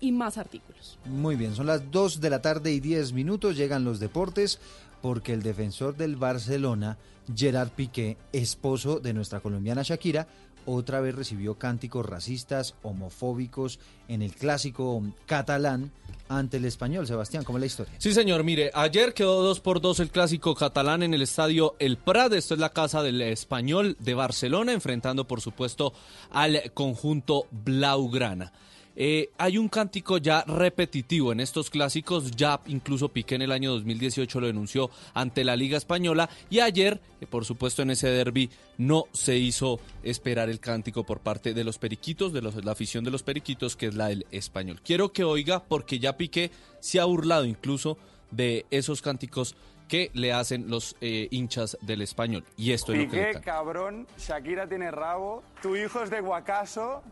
y 0.00 0.12
más 0.12 0.38
artículos. 0.38 0.98
Muy 1.04 1.36
bien, 1.36 1.54
son 1.54 1.66
las 1.66 1.90
2 1.90 2.20
de 2.20 2.30
la 2.30 2.42
tarde 2.42 2.72
y 2.72 2.80
10 2.80 3.12
minutos, 3.12 3.56
llegan 3.56 3.84
los 3.84 4.00
deportes 4.00 4.60
porque 5.02 5.32
el 5.32 5.42
defensor 5.42 5.96
del 5.96 6.16
Barcelona, 6.16 6.98
Gerard 7.34 7.70
Piqué, 7.70 8.16
esposo 8.32 9.00
de 9.00 9.12
nuestra 9.12 9.40
colombiana 9.40 9.82
Shakira, 9.82 10.26
otra 10.68 11.00
vez 11.00 11.14
recibió 11.14 11.54
cánticos 11.54 12.04
racistas, 12.04 12.74
homofóbicos 12.82 13.80
en 14.06 14.20
el 14.20 14.34
clásico 14.34 15.02
catalán 15.24 15.92
ante 16.28 16.58
el 16.58 16.66
español. 16.66 17.06
Sebastián, 17.06 17.42
¿cómo 17.42 17.58
es 17.58 17.60
la 17.60 17.66
historia? 17.66 17.94
Sí, 17.98 18.12
señor. 18.12 18.44
Mire, 18.44 18.70
ayer 18.74 19.14
quedó 19.14 19.42
2 19.42 19.60
por 19.60 19.80
2 19.80 20.00
el 20.00 20.10
clásico 20.10 20.54
catalán 20.54 21.02
en 21.02 21.14
el 21.14 21.22
estadio 21.22 21.74
El 21.78 21.96
Prat. 21.96 22.34
Esto 22.34 22.54
es 22.54 22.60
la 22.60 22.68
casa 22.68 23.02
del 23.02 23.22
español 23.22 23.96
de 23.98 24.12
Barcelona, 24.12 24.72
enfrentando, 24.72 25.26
por 25.26 25.40
supuesto, 25.40 25.94
al 26.30 26.70
conjunto 26.74 27.46
Blaugrana. 27.50 28.52
Eh, 29.00 29.30
hay 29.38 29.58
un 29.58 29.68
cántico 29.68 30.18
ya 30.18 30.42
repetitivo 30.42 31.30
en 31.30 31.38
estos 31.38 31.70
clásicos, 31.70 32.32
ya 32.32 32.60
incluso 32.66 33.10
Piqué 33.10 33.36
en 33.36 33.42
el 33.42 33.52
año 33.52 33.70
2018 33.70 34.40
lo 34.40 34.48
denunció 34.48 34.90
ante 35.14 35.44
la 35.44 35.54
Liga 35.54 35.78
Española 35.78 36.28
y 36.50 36.58
ayer, 36.58 37.00
eh, 37.20 37.26
por 37.26 37.44
supuesto 37.44 37.82
en 37.82 37.92
ese 37.92 38.08
derby, 38.08 38.50
no 38.76 39.04
se 39.12 39.36
hizo 39.36 39.78
esperar 40.02 40.48
el 40.48 40.58
cántico 40.58 41.04
por 41.04 41.20
parte 41.20 41.54
de 41.54 41.62
los 41.62 41.78
periquitos, 41.78 42.32
de 42.32 42.42
la 42.42 42.72
afición 42.72 43.04
de 43.04 43.12
los 43.12 43.22
periquitos, 43.22 43.76
que 43.76 43.86
es 43.86 43.94
la 43.94 44.08
del 44.08 44.26
español. 44.32 44.80
Quiero 44.84 45.12
que 45.12 45.22
oiga 45.22 45.62
porque 45.62 46.00
ya 46.00 46.16
Piqué 46.16 46.50
se 46.80 46.98
ha 46.98 47.04
burlado 47.04 47.44
incluso 47.44 47.98
de 48.32 48.66
esos 48.72 49.00
cánticos 49.00 49.54
que 49.86 50.10
le 50.12 50.32
hacen 50.32 50.68
los 50.68 50.96
eh, 51.00 51.28
hinchas 51.30 51.78
del 51.82 52.02
español. 52.02 52.44
Y 52.56 52.72
esto 52.72 52.92
es 52.92 53.04
lo 53.04 53.10
que 53.12 53.32
le 53.32 53.40
cabrón, 53.42 54.08
Shakira 54.18 54.68
tiene 54.68 54.90
rabo, 54.90 55.44
tu 55.62 55.76
hijo 55.76 56.02
es 56.02 56.10
de 56.10 56.20
Guacaso, 56.20 57.04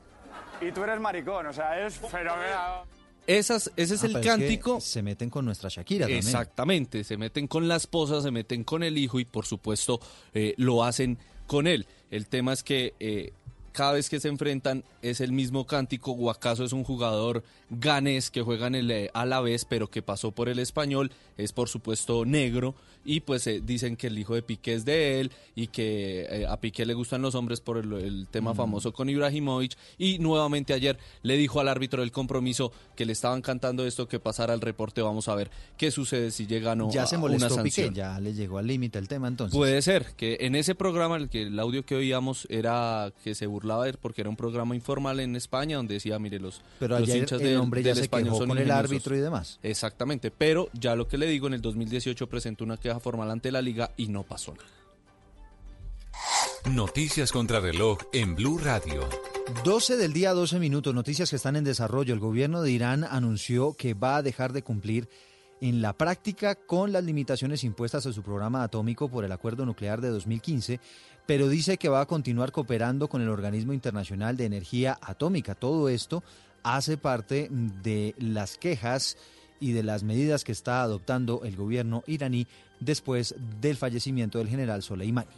y 0.61 0.73
tú 0.73 0.85
eres 0.85 1.01
maricón, 1.01 1.47
o 1.47 1.53
sea, 1.53 1.87
es 1.87 1.95
fenomenal. 1.97 2.85
Esas, 3.27 3.73
ese 3.77 3.95
es 3.97 4.05
ah, 4.05 4.07
el 4.07 4.21
cántico. 4.21 4.81
se 4.81 5.03
meten 5.03 5.31
con 5.31 5.45
nuestra 5.45 5.69
Shakira 5.69 6.05
también. 6.05 6.19
Exactamente, 6.19 7.03
se 7.03 7.17
meten 7.17 7.49
con 7.49 7.67
la 7.67 7.77
esposa, 7.77 8.23
se 8.23 8.31
meten 8.31 8.63
con 8.63 8.83
el 8.83 8.97
hijo 8.99 9.19
y 9.19 9.25
por 9.25 9.47
supuesto 9.47 10.01
eh, 10.33 10.55
lo 10.59 10.85
hacen 10.85 11.19
con 11.47 11.67
él. 11.67 11.87
El 12.11 12.29
tema 12.29 12.53
es 12.53 12.63
que 12.63 12.95
eh, 13.01 13.33
cada 13.77 13.93
vez 13.93 14.09
que 14.09 14.21
se 14.21 14.29
enfrentan 14.29 14.85
es 15.03 15.21
el 15.21 15.33
mismo 15.33 15.67
cántico. 15.67 16.13
Guacaso 16.13 16.65
es 16.65 16.73
un 16.73 16.83
jugador 16.83 17.45
ganés 17.69 18.31
que 18.31 18.43
juega 18.43 18.69
en 18.69 18.77
el 18.77 18.91
eh, 18.91 19.11
Alavés, 19.13 19.65
pero 19.65 19.91
que 19.91 20.03
pasó 20.03 20.31
por 20.31 20.49
el 20.49 20.61
español. 20.61 21.13
Es 21.37 21.53
por 21.53 21.69
supuesto 21.69 22.25
negro 22.25 22.75
y 23.07 23.21
pues 23.21 23.47
eh, 23.47 23.63
dicen 23.65 23.97
que 23.97 24.09
el 24.09 24.19
hijo 24.19 24.35
de 24.35 24.43
Piqué 24.43 24.75
es 24.75 24.85
de 24.85 25.21
él 25.21 25.31
y 25.55 25.69
que 25.69 26.27
eh, 26.29 26.47
a 26.47 26.61
Piqué 26.61 26.85
le 26.85 26.93
gustan 26.93 27.23
los 27.23 27.35
hombres 27.35 27.61
por 27.61 27.79
el, 27.79 28.27
tema 28.31 28.53
mm. 28.53 28.57
famoso 28.57 28.93
con 28.93 29.09
Ibrahimovic. 29.09 29.77
Y 29.97 30.19
nuevamente 30.19 30.75
ayer 30.75 30.99
le 31.23 31.37
dijo 31.37 31.61
al 31.61 31.69
árbitro 31.69 32.01
del 32.03 32.11
compromiso 32.11 32.73
que 32.97 33.07
le 33.07 33.13
estaban 33.13 33.43
cantando 33.43 33.87
esto 33.87 34.09
que 34.09 34.19
pasara 34.19 34.53
el 34.55 34.61
reporte 34.61 35.01
vamos 35.03 35.29
a 35.29 35.35
ver 35.35 35.51
qué 35.77 35.91
sucede 35.91 36.31
si 36.33 36.47
llega 36.47 36.73
o 36.73 36.75
no 36.75 36.91
ya 36.91 37.07
se 37.07 37.17
molestó 37.17 37.55
una 37.55 37.63
Piqué 37.63 37.91
ya 37.93 38.19
le 38.19 38.35
llegó 38.35 38.59
al 38.59 38.67
límite 38.67 38.99
el 38.99 39.07
tema 39.07 39.29
entonces. 39.29 39.57
Puede 39.57 39.81
ser 39.83 40.15
que 40.17 40.39
en 40.41 40.57
ese 40.57 40.75
programa 40.75 41.17
el 41.17 41.29
que 41.29 41.43
el 41.43 41.59
audio 41.61 41.85
que 41.85 41.95
oíamos 41.95 42.47
era 42.51 43.13
que 43.23 43.35
se 43.35 43.47
burlaba 43.47 43.85
de 43.85 43.91
él 43.91 43.99
porque 44.01 44.23
era 44.23 44.31
un 44.31 44.37
programa 44.37 44.75
informal 44.75 45.21
en 45.21 45.37
España 45.37 45.77
donde 45.77 45.95
decía 45.95 46.19
mire 46.19 46.41
los, 46.41 46.61
pero 46.81 46.99
los 46.99 47.09
hinchas 47.09 47.41
de, 47.41 47.57
hombre 47.57 47.83
ya 47.85 47.95
se 47.95 48.09
quejó 48.09 48.39
con 48.47 48.59
el 48.59 48.71
árbitro 48.71 49.15
y 49.15 49.21
demás. 49.21 49.61
Exactamente 49.63 50.33
pero 50.33 50.69
ya 50.73 50.97
lo 50.97 51.07
que 51.07 51.19
le 51.19 51.26
digo 51.27 51.47
en 51.47 51.55
el 51.55 51.61
2018 51.61 52.29
presentó 52.29 52.65
una 52.65 52.77
queja 52.77 53.01
formal 53.01 53.31
ante 53.31 53.51
la 53.53 53.63
liga 53.63 53.93
y 53.97 54.09
no 54.09 54.23
pasó 54.23 54.55
nada. 54.55 54.69
Noticias 56.71 57.31
contra 57.31 57.61
reloj 57.61 57.99
en 58.13 58.35
Blue 58.35 58.59
Radio. 58.59 59.09
12 59.65 59.97
del 59.97 60.13
día, 60.13 60.33
12 60.33 60.59
minutos. 60.59 60.93
Noticias 60.93 61.31
que 61.31 61.37
están 61.37 61.55
en 61.55 61.63
desarrollo. 61.63 62.13
El 62.13 62.19
gobierno 62.19 62.63
de 62.63 62.73
Irán 62.73 63.05
anunció 63.05 63.75
que 63.75 63.95
va 63.95 64.17
a 64.17 64.23
dejar 64.23 64.53
de 64.53 64.63
cumplir 64.63 65.09
en 65.61 65.81
la 65.81 65.93
práctica 65.93 66.55
con 66.55 66.93
las 66.93 67.05
limitaciones 67.05 67.65
impuestas 67.65 68.07
a 68.07 68.13
su 68.13 68.23
programa 68.23 68.63
atómico 68.63 69.09
por 69.09 69.25
el 69.25 69.33
acuerdo 69.33 69.65
nuclear 69.65 70.01
de 70.01 70.09
2015, 70.09 70.81
pero 71.25 71.49
dice 71.49 71.79
que 71.79 71.89
va 71.89 72.01
a 72.01 72.07
continuar 72.07 72.53
cooperando 72.53 73.09
con 73.09 73.23
el 73.23 73.29
Organismo 73.29 73.73
Internacional 73.73 74.37
de 74.37 74.47
Energía 74.47 74.99
Atómica. 75.01 75.55
Todo 75.55 75.89
esto 75.89 76.23
hace 76.63 76.97
parte 76.97 77.49
de 77.51 78.15
las 78.19 78.59
quejas 78.59 79.17
y 79.61 79.73
de 79.73 79.83
las 79.83 80.03
medidas 80.03 80.45
que 80.45 80.53
está 80.53 80.83
adoptando 80.83 81.43
el 81.45 81.57
gobierno 81.57 82.03
iraní 82.07 82.47
después 82.81 83.35
del 83.61 83.77
fallecimiento 83.77 84.39
del 84.39 84.49
general 84.49 84.83
Soleimani. 84.83 85.29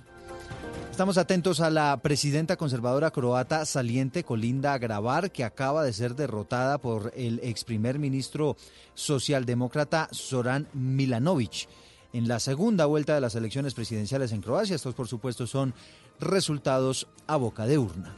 Estamos 0.90 1.16
atentos 1.16 1.60
a 1.60 1.70
la 1.70 1.96
presidenta 2.02 2.56
conservadora 2.56 3.12
croata 3.12 3.64
saliente 3.64 4.24
Colinda 4.24 4.76
Grabar, 4.78 5.30
que 5.30 5.44
acaba 5.44 5.84
de 5.84 5.92
ser 5.92 6.16
derrotada 6.16 6.78
por 6.78 7.12
el 7.14 7.38
ex 7.44 7.62
primer 7.62 8.00
ministro 8.00 8.56
socialdemócrata 8.94 10.08
Zoran 10.12 10.66
Milanovic 10.72 11.68
en 12.12 12.26
la 12.26 12.40
segunda 12.40 12.86
vuelta 12.86 13.14
de 13.14 13.20
las 13.20 13.34
elecciones 13.34 13.74
presidenciales 13.74 14.32
en 14.32 14.40
Croacia. 14.40 14.74
Estos, 14.74 14.94
por 14.94 15.08
supuesto, 15.08 15.46
son 15.46 15.74
resultados 16.20 17.08
a 17.26 17.36
boca 17.36 17.66
de 17.66 17.78
urna. 17.78 18.14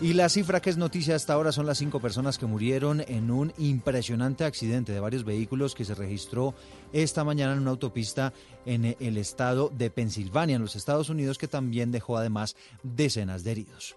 Y 0.00 0.14
la 0.14 0.28
cifra 0.28 0.60
que 0.60 0.70
es 0.70 0.76
noticia 0.76 1.14
hasta 1.14 1.32
ahora 1.32 1.52
son 1.52 1.64
las 1.64 1.78
cinco 1.78 2.00
personas 2.00 2.36
que 2.36 2.46
murieron 2.46 3.04
en 3.06 3.30
un 3.30 3.52
impresionante 3.56 4.44
accidente 4.44 4.92
de 4.92 4.98
varios 4.98 5.24
vehículos 5.24 5.74
que 5.74 5.84
se 5.84 5.94
registró 5.94 6.54
esta 6.92 7.22
mañana 7.22 7.52
en 7.52 7.60
una 7.60 7.70
autopista 7.70 8.32
en 8.66 8.96
el 8.98 9.16
estado 9.16 9.70
de 9.72 9.90
Pensilvania, 9.90 10.56
en 10.56 10.62
los 10.62 10.74
Estados 10.74 11.08
Unidos, 11.08 11.38
que 11.38 11.46
también 11.46 11.92
dejó 11.92 12.16
además 12.16 12.56
decenas 12.82 13.44
de 13.44 13.52
heridos. 13.52 13.94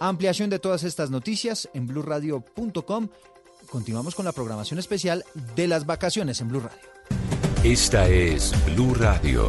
Ampliación 0.00 0.48
de 0.48 0.58
todas 0.58 0.84
estas 0.84 1.10
noticias 1.10 1.68
en 1.74 1.86
blurradio.com. 1.86 3.08
Continuamos 3.70 4.14
con 4.14 4.24
la 4.24 4.32
programación 4.32 4.78
especial 4.78 5.24
de 5.54 5.68
las 5.68 5.86
vacaciones 5.86 6.40
en 6.40 6.48
Blue 6.48 6.60
Radio. 6.60 6.80
Esta 7.62 8.08
es 8.08 8.52
Blue 8.74 8.94
Radio. 8.94 9.48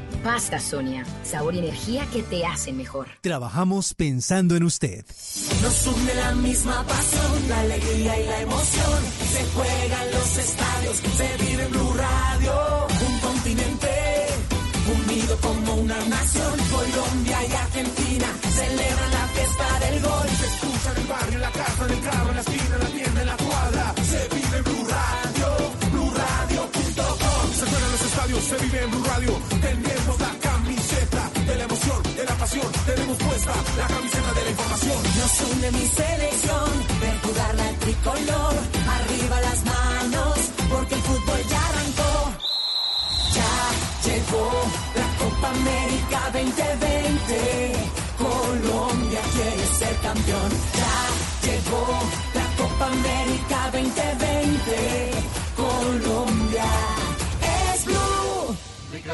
Pasta 0.23 0.59
Sonia, 0.59 1.03
sabor 1.23 1.55
y 1.55 1.59
energía 1.59 2.05
que 2.13 2.21
te 2.21 2.45
hacen 2.45 2.77
mejor. 2.77 3.07
Trabajamos 3.21 3.93
pensando 3.93 4.55
en 4.55 4.63
usted. 4.63 5.03
Nos 5.61 5.87
une 5.87 6.13
la 6.13 6.31
misma 6.35 6.83
pasión, 6.85 7.49
la 7.49 7.59
alegría 7.61 8.19
y 8.21 8.25
la 8.25 8.41
emoción. 8.41 9.03
Se 9.33 9.45
juegan 9.45 10.11
los 10.11 10.37
estadios, 10.37 10.97
se 10.97 11.37
vive 11.43 11.63
en 11.63 11.71
Blue 11.71 11.93
Radio. 11.93 12.87
Un 13.07 13.19
continente 13.19 13.89
unido 14.91 15.37
como 15.41 15.73
una 15.75 15.97
nación. 16.05 16.53
Colombia 16.71 17.37
y 17.47 17.53
Argentina 17.53 18.27
celebran 18.51 19.11
la 19.11 19.27
fiesta 19.27 19.79
del 19.79 20.01
gol. 20.01 20.27
Se 20.29 20.45
escucha 20.45 20.91
en 20.91 21.01
el 21.01 21.07
barrio, 21.07 21.35
en 21.35 21.41
la 21.41 21.51
casa, 21.51 21.85
en 21.85 21.91
el 21.91 22.01
carro, 22.01 22.29
en 22.29 22.35
la 22.35 22.41
esquina, 22.41 22.75
en 22.75 22.79
la 22.79 22.89
tienda, 22.89 23.21
en 23.21 23.27
la 23.27 23.37
cuadra. 23.37 23.95
Se 24.11 24.35
vive 24.35 24.57
en 24.57 24.63
Blue 24.63 24.87
Radio, 24.87 25.47
BlueRadio.com. 25.91 27.53
Se 27.57 27.65
juegan 27.65 27.91
los 27.91 28.01
estadios, 28.01 28.43
se 28.43 28.57
vive 28.57 28.83
en 28.83 28.91
Blue 28.91 29.03
Radio. 29.03 29.41
Tenemos 29.61 30.00
Tenemos 32.51 33.17
puesta 33.17 33.53
la 33.77 33.87
camiseta 33.87 34.33
de 34.33 34.43
la 34.43 34.49
información. 34.49 34.97
Nos 35.17 35.41
une 35.51 35.71
mi 35.71 35.87
selección, 35.87 36.69
ver 36.99 37.21
jugar 37.21 37.55
la 37.55 37.69
tricolor. 37.79 38.53
Arriba 38.97 39.39
las 39.39 39.63
manos, 39.63 40.35
porque 40.69 40.95
el 40.95 41.01
fútbol 41.01 41.39
ya 41.49 41.65
arrancó. 41.69 42.13
Ya 43.37 43.53
llegó 44.03 44.51
la 44.99 45.07
Copa 45.23 45.49
América 45.49 46.19
2020. 46.33 47.73
Colombia 48.17 49.21
quiere 49.33 49.65
ser 49.79 49.95
campeón. 50.01 50.51
Ya 50.75 50.97
llegó 51.47 51.87
la 52.33 52.47
Copa 52.57 52.85
América 52.87 53.69
2020. 53.71 55.11
Colombia. 55.55 56.40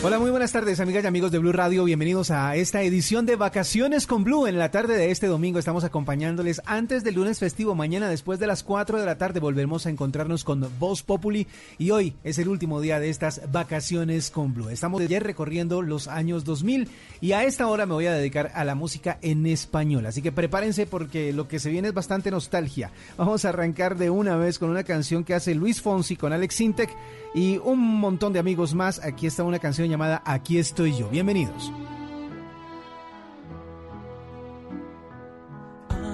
Hola, 0.00 0.20
muy 0.20 0.30
buenas 0.30 0.52
tardes, 0.52 0.78
amigas 0.78 1.02
y 1.02 1.08
amigos 1.08 1.32
de 1.32 1.38
Blue 1.38 1.50
Radio. 1.50 1.82
Bienvenidos 1.82 2.30
a 2.30 2.54
esta 2.54 2.82
edición 2.82 3.26
de 3.26 3.34
Vacaciones 3.34 4.06
con 4.06 4.22
Blue. 4.22 4.46
En 4.46 4.56
la 4.56 4.70
tarde 4.70 4.96
de 4.96 5.10
este 5.10 5.26
domingo 5.26 5.58
estamos 5.58 5.82
acompañándoles 5.82 6.62
antes 6.66 7.02
del 7.02 7.16
lunes 7.16 7.40
festivo. 7.40 7.74
Mañana, 7.74 8.08
después 8.08 8.38
de 8.38 8.46
las 8.46 8.62
4 8.62 9.00
de 9.00 9.04
la 9.04 9.18
tarde, 9.18 9.40
volveremos 9.40 9.86
a 9.86 9.90
encontrarnos 9.90 10.44
con 10.44 10.64
Voz 10.78 11.02
Populi. 11.02 11.48
Y 11.78 11.90
hoy 11.90 12.14
es 12.22 12.38
el 12.38 12.46
último 12.46 12.80
día 12.80 13.00
de 13.00 13.10
estas 13.10 13.50
Vacaciones 13.50 14.30
con 14.30 14.54
Blue. 14.54 14.68
Estamos 14.68 15.02
ayer 15.02 15.24
recorriendo 15.24 15.82
los 15.82 16.06
años 16.06 16.44
2000 16.44 16.88
y 17.20 17.32
a 17.32 17.42
esta 17.42 17.66
hora 17.66 17.84
me 17.84 17.94
voy 17.94 18.06
a 18.06 18.12
dedicar 18.12 18.52
a 18.54 18.62
la 18.62 18.76
música 18.76 19.18
en 19.20 19.46
español. 19.46 20.06
Así 20.06 20.22
que 20.22 20.30
prepárense 20.30 20.86
porque 20.86 21.32
lo 21.32 21.48
que 21.48 21.58
se 21.58 21.70
viene 21.70 21.88
es 21.88 21.94
bastante 21.94 22.30
nostalgia. 22.30 22.92
Vamos 23.16 23.44
a 23.44 23.48
arrancar 23.48 23.98
de 23.98 24.10
una 24.10 24.36
vez 24.36 24.60
con 24.60 24.70
una 24.70 24.84
canción 24.84 25.24
que 25.24 25.34
hace 25.34 25.56
Luis 25.56 25.82
Fonsi 25.82 26.14
con 26.14 26.32
Alex 26.32 26.54
Sintek 26.54 26.90
y 27.34 27.58
un 27.58 27.80
montón 27.98 28.32
de 28.32 28.38
amigos 28.38 28.74
más. 28.74 29.04
Aquí 29.04 29.26
está 29.26 29.42
una 29.42 29.58
canción 29.88 29.90
llamada 29.90 30.22
Aquí 30.24 30.58
estoy 30.58 30.96
yo. 30.96 31.08
Bienvenidos. 31.08 31.72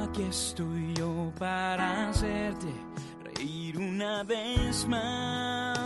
Aquí 0.05 0.23
estoy 0.23 0.95
yo 0.95 1.33
para 1.39 2.09
hacerte 2.11 2.69
reír 3.23 3.79
una 3.79 4.23
vez 4.23 4.87
más. 4.87 5.79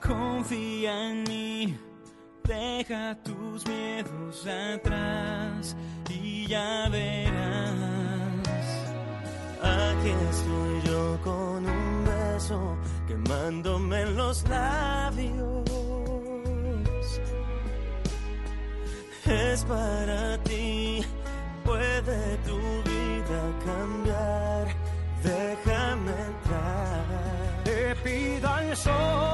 Confía 0.00 1.10
en 1.10 1.22
mí, 1.24 1.78
deja 2.46 3.16
tus 3.22 3.66
miedos 3.66 4.46
atrás 4.46 5.74
y 6.10 6.46
ya 6.46 6.88
verás. 6.90 8.13
Aquí 9.64 10.12
estoy 10.30 10.82
yo 10.90 11.18
con 11.24 11.66
un 11.66 12.04
beso 12.04 12.76
quemándome 13.08 14.02
en 14.02 14.16
los 14.16 14.46
labios. 14.48 15.64
Es 19.26 19.64
para 19.64 20.36
ti, 20.44 21.02
puede 21.64 22.36
tu 22.46 22.58
vida 22.90 23.40
cambiar. 23.64 24.66
Déjame 25.22 26.10
entrar. 26.10 27.04
Te 27.64 27.94
pido 27.96 28.48
al 28.48 28.76
sol 28.76 29.33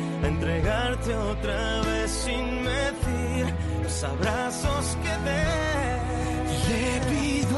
entregarte 0.27 1.15
otra 1.15 1.81
vez 1.81 2.11
sin 2.11 2.63
medir 2.63 3.53
los 3.83 4.03
abrazos 4.03 4.97
que 5.03 5.13
pido 7.09 7.50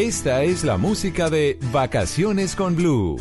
Esta 0.00 0.44
es 0.44 0.64
la 0.64 0.78
música 0.78 1.28
de 1.28 1.58
Vacaciones 1.72 2.56
con 2.56 2.74
Blue. 2.74 3.18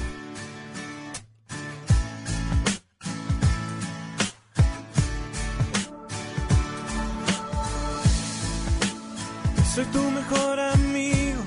Soy 9.76 9.84
tu 9.88 10.02
mejor 10.10 10.58
amigo, 10.58 11.42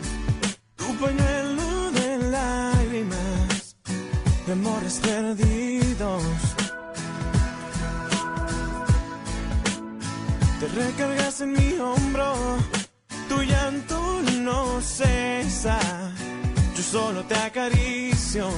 tu 0.76 0.84
pañuelo 0.96 1.90
de 1.92 2.18
lágrimas, 2.28 3.76
de 4.46 4.52
amores 4.52 5.00
perdidos. 5.02 6.22
Te 10.60 10.68
recargas 10.68 11.40
en 11.40 11.52
mi 11.54 11.78
hombro, 11.78 12.34
tu 13.42 13.48
llanto 13.48 14.22
no 14.42 14.80
cesa. 14.80 15.78
Yo 16.76 16.82
solo 16.82 17.24
te 17.24 17.34
acaricio 17.34 18.48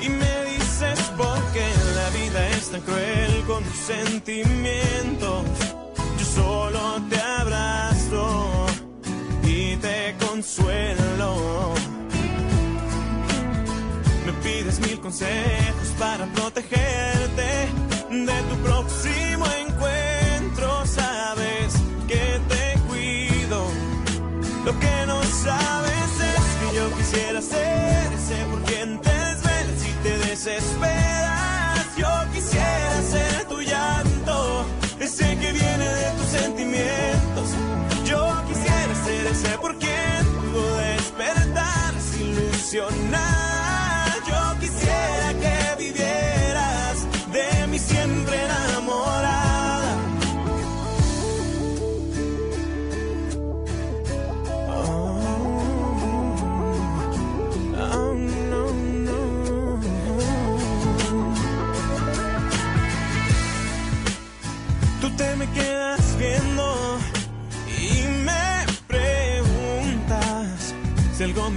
y 0.00 0.08
me 0.08 0.44
dices 0.52 1.00
por 1.16 1.38
qué 1.52 1.66
la 1.94 2.10
vida 2.10 2.48
es 2.50 2.70
tan 2.70 2.80
cruel 2.82 3.44
con 3.46 3.64
tus 3.64 3.76
sentimientos. 3.76 5.44
Yo 6.18 6.24
solo 6.24 7.02
te 7.10 7.20
abrazo 7.20 8.66
y 9.42 9.76
te 9.76 10.14
consuelo. 10.26 11.74
Me 14.26 14.32
pides 14.44 14.80
mil 14.80 15.00
consejos 15.00 15.88
para 15.98 16.26
protegerte 16.26 17.68
de 18.10 18.42
tu 18.50 18.56
próximo 18.62 19.27
Lo 24.68 24.78
que 24.80 25.06
no 25.06 25.22
sabes 25.22 26.12
es 26.34 26.44
que 26.60 26.76
yo 26.76 26.94
quisiera 26.98 27.40
ser 27.40 28.12
ese 28.12 28.44
por 28.50 28.60
quien 28.64 29.00
te 29.00 29.08
desvelas 29.08 29.86
y 29.88 29.92
te 30.02 30.18
desesperas. 30.28 31.86
Yo 31.96 32.08
quisiera 32.34 33.00
ser 33.00 33.46
tu 33.46 33.62
llanto, 33.62 34.66
ese 35.00 35.38
que 35.38 35.52
viene 35.52 35.88
de 35.88 36.10
tus 36.18 36.26
sentimientos. 36.26 37.48
Yo 38.04 38.44
quisiera 38.46 38.94
ser 39.06 39.26
ese 39.28 39.56
por 39.56 39.74
quien 39.78 40.26
pudo 40.52 40.76
despertar, 40.76 41.94
ilusionar. 42.20 43.27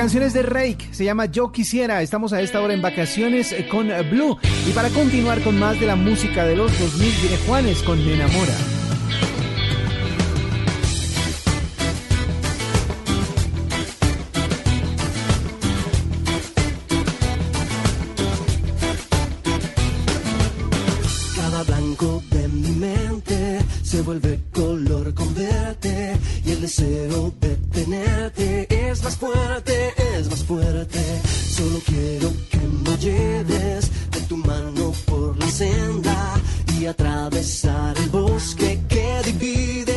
canción 0.00 0.22
es 0.22 0.32
de 0.32 0.42
Rake, 0.42 0.88
se 0.92 1.04
llama 1.04 1.26
Yo 1.26 1.52
Quisiera. 1.52 2.00
Estamos 2.00 2.32
a 2.32 2.40
esta 2.40 2.62
hora 2.62 2.72
en 2.72 2.80
vacaciones 2.80 3.52
eh, 3.52 3.68
con 3.68 3.90
eh, 3.90 4.00
Blue. 4.00 4.38
Y 4.66 4.72
para 4.72 4.88
continuar 4.88 5.42
con 5.42 5.58
más 5.58 5.78
de 5.78 5.84
la 5.84 5.94
música 5.94 6.46
de 6.46 6.56
los 6.56 6.70
2000, 6.78 7.12
viene 7.20 7.36
Juanes 7.46 7.82
con 7.82 8.02
Me 8.02 8.14
Enamora. 8.14 8.54
Solo 31.56 31.80
quiero 31.86 32.32
que 32.50 32.58
me 32.58 32.96
lleves 32.96 33.90
de 34.10 34.20
tu 34.22 34.36
mano 34.36 34.92
por 35.06 35.38
la 35.38 35.50
senda 35.50 36.34
y 36.78 36.86
atravesar 36.86 37.96
el 37.98 38.08
bosque 38.10 38.80
que 38.88 39.22
divide. 39.24 39.89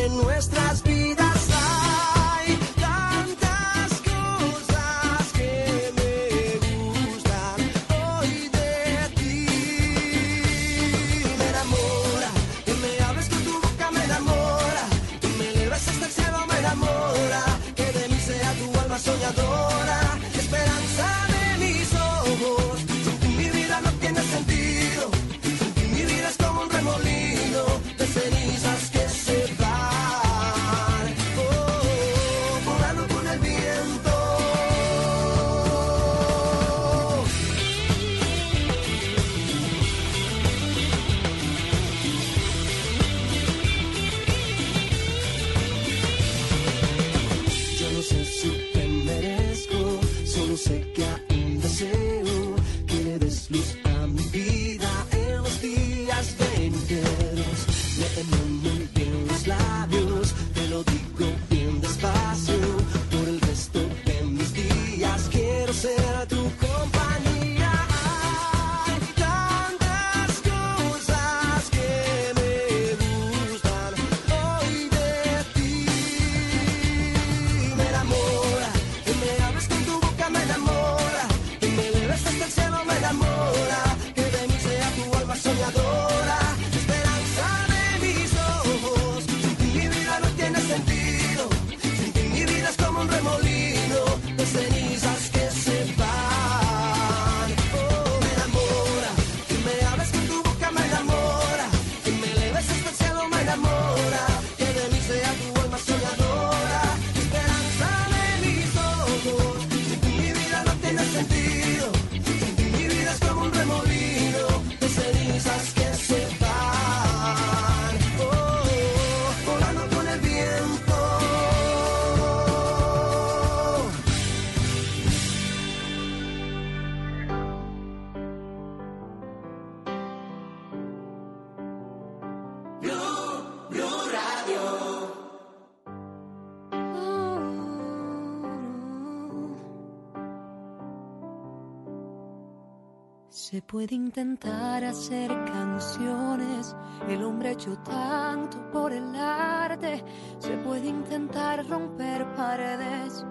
puede 143.74 143.96
intentar 143.96 144.84
hacer 144.84 145.28
canciones, 145.46 146.76
el 147.08 147.24
hombre 147.24 147.48
ha 147.48 147.52
hecho 147.54 147.76
tanto 147.78 148.70
por 148.70 148.92
el 148.92 149.16
arte, 149.16 150.04
se 150.38 150.56
puede 150.58 150.86
intentar 150.86 151.68
romper 151.68 152.24
paredes 152.36 153.26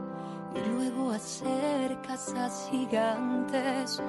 y 0.53 0.69
luego 0.69 1.12
hacer 1.12 1.97
casas 2.01 2.67
gigantes. 2.69 4.03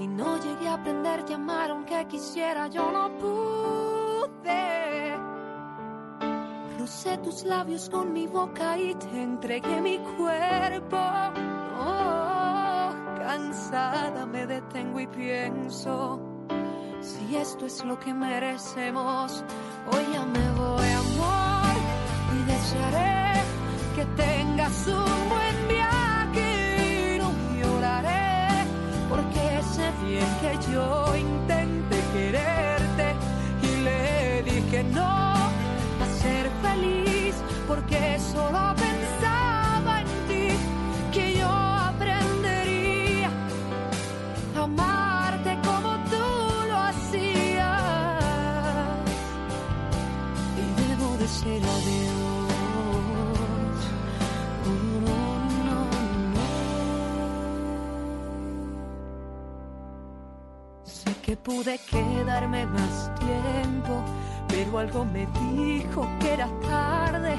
Y 0.00 0.06
no 0.06 0.38
llegué 0.42 0.68
a 0.68 0.74
aprender 0.74 1.24
a 1.26 1.34
amar 1.34 1.70
aunque 1.70 2.06
quisiera, 2.08 2.66
yo 2.66 2.92
no 2.92 3.16
pude. 3.16 4.58
Rocé 6.78 7.16
tus 7.24 7.44
labios 7.44 7.88
con 7.88 8.12
mi 8.12 8.26
boca 8.26 8.76
y 8.76 8.94
te 8.96 9.22
entregué 9.22 9.80
mi 9.80 9.96
cuerpo. 9.96 10.98
Oh 11.78 12.19
cansada 13.30 14.26
me 14.26 14.44
detengo 14.44 14.98
y 14.98 15.06
pienso, 15.06 16.20
si 17.00 17.36
esto 17.36 17.64
es 17.64 17.84
lo 17.84 17.96
que 18.00 18.12
merecemos, 18.12 19.44
hoy 19.92 20.04
ya 20.12 20.24
me 20.26 20.46
voy 20.60 20.90
amor 21.04 21.74
y 22.36 22.38
desearé 22.50 23.40
que 23.94 24.04
tengas 24.20 24.84
un 24.88 25.28
buen 25.34 25.56
viaje 25.68 27.14
y 27.14 27.18
no 27.20 27.30
lloraré, 27.56 28.64
porque 29.08 29.44
sé 29.74 29.86
bien 30.04 30.30
que 30.42 30.72
yo 30.72 31.16
intenté 31.16 31.98
quererte 32.12 33.14
y 33.62 33.70
le 33.86 34.42
dije 34.42 34.82
no 34.92 35.06
a 35.06 36.06
ser 36.20 36.50
feliz, 36.62 37.36
porque 37.68 38.18
solo 38.32 38.74
pensé 38.74 39.19
que 61.30 61.36
pude 61.36 61.78
quedarme 61.88 62.66
más 62.66 63.08
tiempo, 63.20 64.02
pero 64.48 64.78
algo 64.78 65.04
me 65.04 65.28
dijo 65.54 66.04
que 66.18 66.32
era 66.32 66.48
tarde 66.60 67.36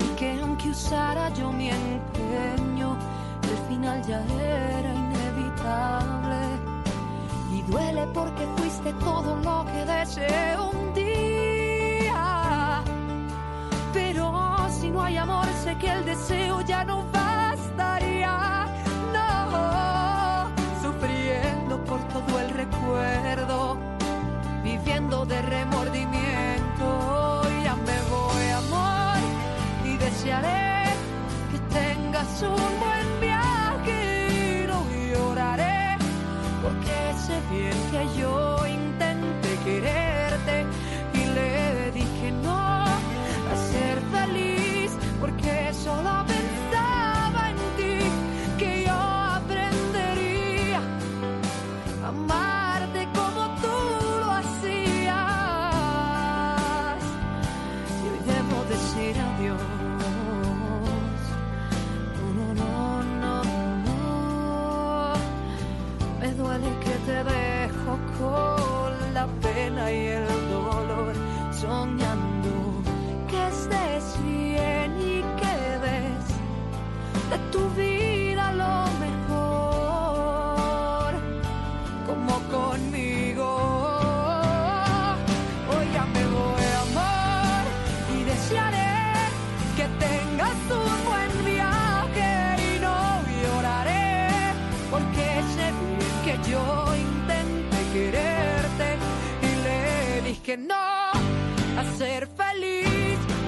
y 0.00 0.16
que 0.16 0.40
aunque 0.42 0.70
usara 0.70 1.32
yo 1.34 1.52
mi 1.52 1.70
empeño, 1.70 2.96
el 3.44 3.58
final 3.68 4.02
ya 4.08 4.20
era 4.24 4.92
inevitable. 4.92 6.40
Y 7.54 7.62
duele 7.70 8.08
porque 8.12 8.44
fuiste 8.56 8.92
todo 8.94 9.36
lo 9.36 9.64
que 9.70 9.84
deseé 9.84 10.58
un 10.58 10.94
día. 10.94 12.82
Pero 13.92 14.32
si 14.68 14.90
no 14.90 15.00
hay 15.00 15.16
amor, 15.16 15.46
sé 15.62 15.76
que 15.78 15.92
el 15.92 16.04
deseo 16.04 16.60
ya 16.62 16.82
no 16.82 16.96
bastaría. 17.02 17.17
Por 22.12 22.22
todo 22.22 22.40
el 22.40 22.50
recuerdo, 22.50 23.78
viviendo 24.62 25.24
de 25.26 25.42
remordimiento. 25.42 27.42
Ya 27.64 27.74
me 27.76 28.00
voy, 28.10 28.48
amor, 28.62 29.18
y 29.84 29.96
desearé 29.96 30.84
que 31.50 31.58
tengas 31.74 32.42
un 32.42 32.80
buen 32.80 33.20
viaje 33.20 34.64
y 34.64 34.66
no 34.66 34.84
lloraré, 35.12 35.96
porque 36.62 37.14
sé 37.26 37.36
bien 37.50 37.76
que 37.90 38.06
yo 38.20 38.34
intenté 38.66 39.56
quererte 39.64 40.07
el 69.94 70.50
dolor, 70.50 71.14
soñando 71.52 72.82
que 73.28 73.46
estés 73.48 74.22
bien 74.22 74.90
y 75.00 75.22
que 75.40 75.56
des 75.84 76.26
de 77.30 77.38
tu 77.50 77.60
vida 77.70 77.97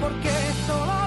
porque 0.01 0.29
solo 0.65 1.00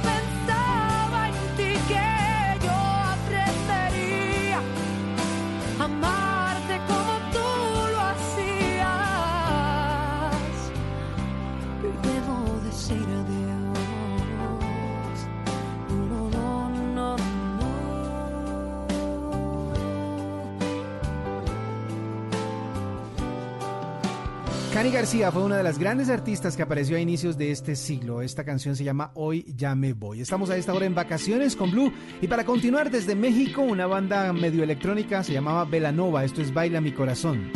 Cani 24.84 24.96
García 24.96 25.32
fue 25.32 25.42
una 25.42 25.56
de 25.56 25.62
las 25.62 25.78
grandes 25.78 26.10
artistas 26.10 26.58
que 26.58 26.62
apareció 26.62 26.98
a 26.98 27.00
inicios 27.00 27.38
de 27.38 27.50
este 27.50 27.74
siglo. 27.74 28.20
Esta 28.20 28.44
canción 28.44 28.76
se 28.76 28.84
llama 28.84 29.12
Hoy 29.14 29.46
ya 29.56 29.74
me 29.74 29.94
voy. 29.94 30.20
Estamos 30.20 30.50
a 30.50 30.58
esta 30.58 30.74
hora 30.74 30.84
en 30.84 30.94
vacaciones 30.94 31.56
con 31.56 31.70
Blue 31.70 31.90
y 32.20 32.28
para 32.28 32.44
continuar 32.44 32.90
desde 32.90 33.14
México 33.14 33.62
una 33.62 33.86
banda 33.86 34.30
medio 34.34 34.62
electrónica 34.62 35.24
se 35.24 35.32
llamaba 35.32 35.64
Velanova. 35.64 36.22
Esto 36.22 36.42
es 36.42 36.52
Baila 36.52 36.82
mi 36.82 36.92
corazón. 36.92 37.50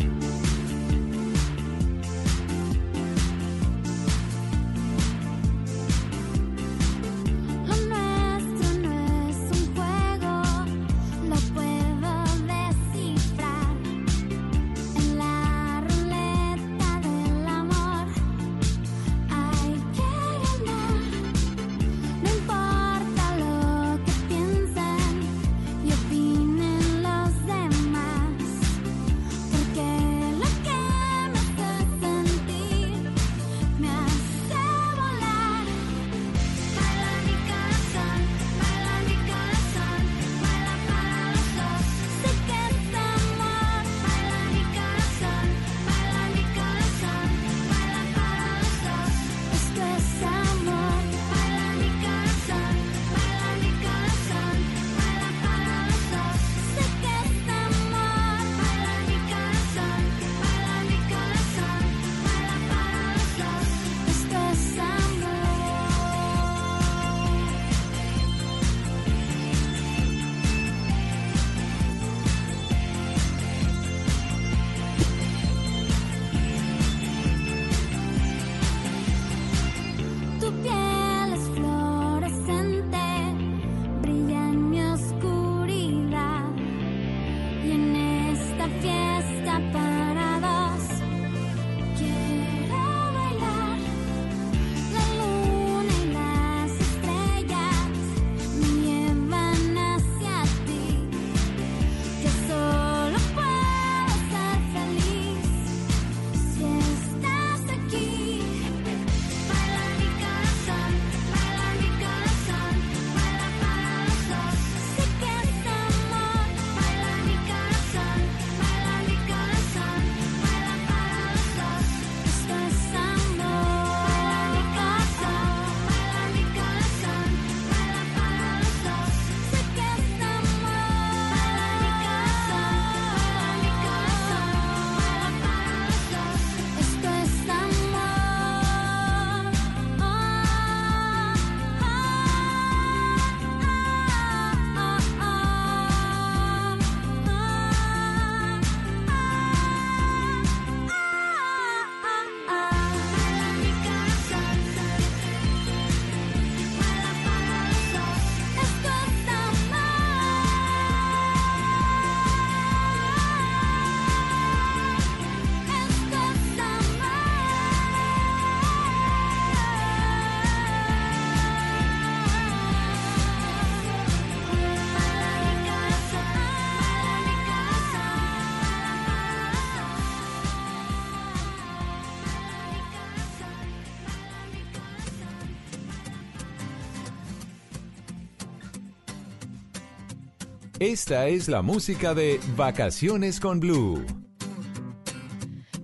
Esta 190.81 191.26
es 191.26 191.48
la 191.48 191.60
música 191.60 192.14
de 192.14 192.38
Vacaciones 192.56 193.40
con 193.40 193.58
Blue. 193.58 194.06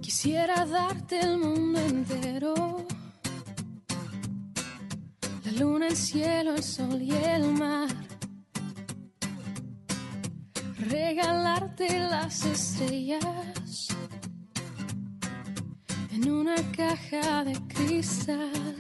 Quisiera 0.01 0.65
darte 0.65 1.19
el 1.19 1.39
mundo 1.39 1.81
entero. 1.81 2.87
La 5.45 5.53
luna, 5.59 5.89
el 5.89 5.97
cielo, 5.97 6.55
el 6.55 6.63
sol 6.63 7.03
y 7.03 7.11
el 7.11 7.53
mar. 7.55 7.89
Regalarte 10.79 11.99
las 11.99 12.47
estrellas 12.47 13.89
en 16.13 16.31
una 16.31 16.55
caja 16.71 17.43
de 17.43 17.55
cristal. 17.67 18.77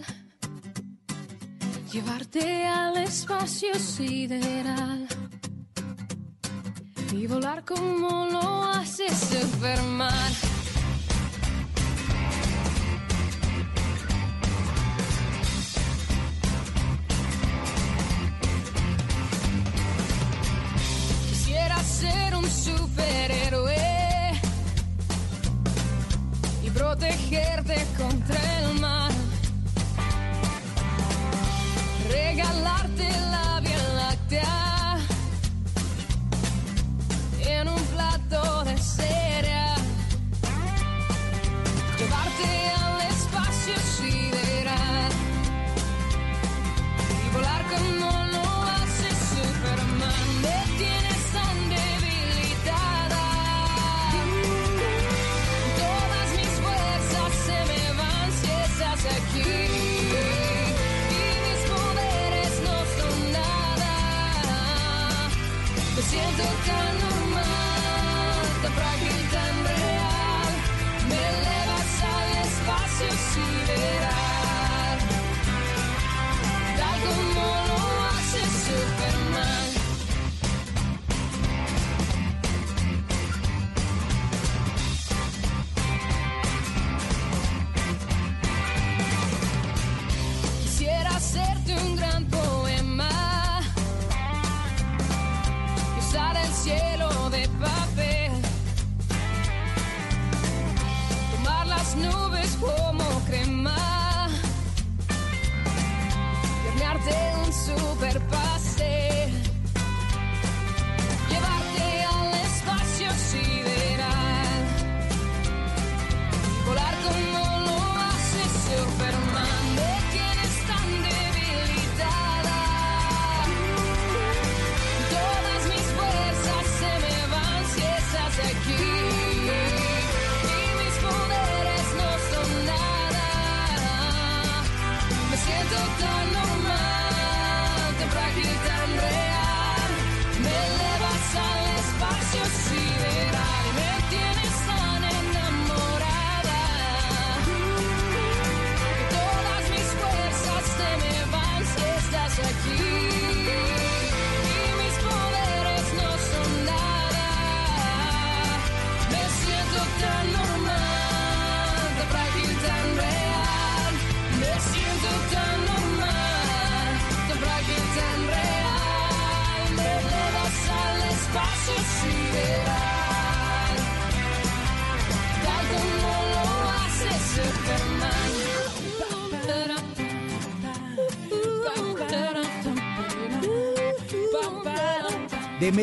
Llevarte 1.90 2.66
al 2.66 2.98
espacio 2.98 3.74
sideral 3.74 5.08
y 7.16 7.26
volar 7.26 7.64
como 7.64 8.26
lo 8.26 8.64
haces 8.64 9.32
enfermar. 9.32 10.53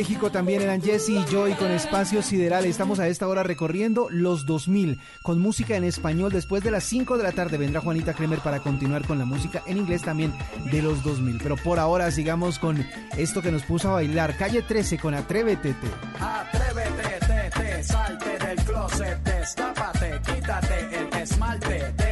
México 0.01 0.31
también 0.31 0.63
eran 0.63 0.81
Jesse 0.81 1.09
y 1.09 1.23
Joy 1.31 1.53
con 1.53 1.69
Espacio 1.69 2.23
Sideral. 2.23 2.65
Estamos 2.65 2.97
a 2.97 3.07
esta 3.07 3.27
hora 3.27 3.43
recorriendo 3.43 4.07
los 4.09 4.47
2000 4.47 4.99
con 5.21 5.39
música 5.39 5.75
en 5.75 5.83
español. 5.83 6.31
Después 6.31 6.63
de 6.63 6.71
las 6.71 6.85
5 6.85 7.19
de 7.19 7.23
la 7.23 7.33
tarde 7.33 7.59
vendrá 7.59 7.81
Juanita 7.81 8.15
Kremer 8.15 8.39
para 8.39 8.61
continuar 8.61 9.05
con 9.05 9.19
la 9.19 9.25
música 9.25 9.61
en 9.67 9.77
inglés 9.77 10.01
también 10.01 10.33
de 10.71 10.81
los 10.81 11.03
2000. 11.03 11.37
Pero 11.43 11.55
por 11.55 11.77
ahora 11.77 12.09
sigamos 12.09 12.57
con 12.57 12.83
esto 13.15 13.43
que 13.43 13.51
nos 13.51 13.61
puso 13.61 13.89
a 13.89 13.93
bailar. 13.93 14.35
Calle 14.37 14.63
13 14.63 14.97
con 14.97 15.13
Atrévete. 15.13 15.75
Atrévete, 16.19 17.51
te, 17.55 17.83
salte 17.83 18.39
del 18.39 18.57
closet, 18.65 19.23
destápate, 19.23 20.19
quítate 20.25 20.97
el 20.97 21.21
esmalte, 21.21 21.93
te 21.95 22.10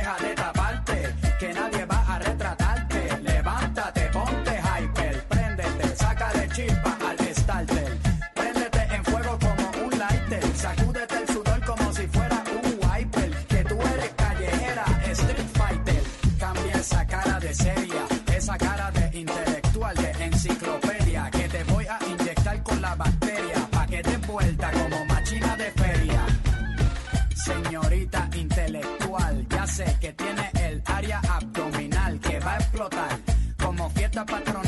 patrón. 34.26 34.59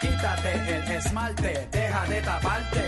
quítate 0.00 0.52
el 0.52 0.90
esmalte, 0.90 1.68
deja 1.70 2.04
de 2.06 2.20
taparte. 2.22 2.87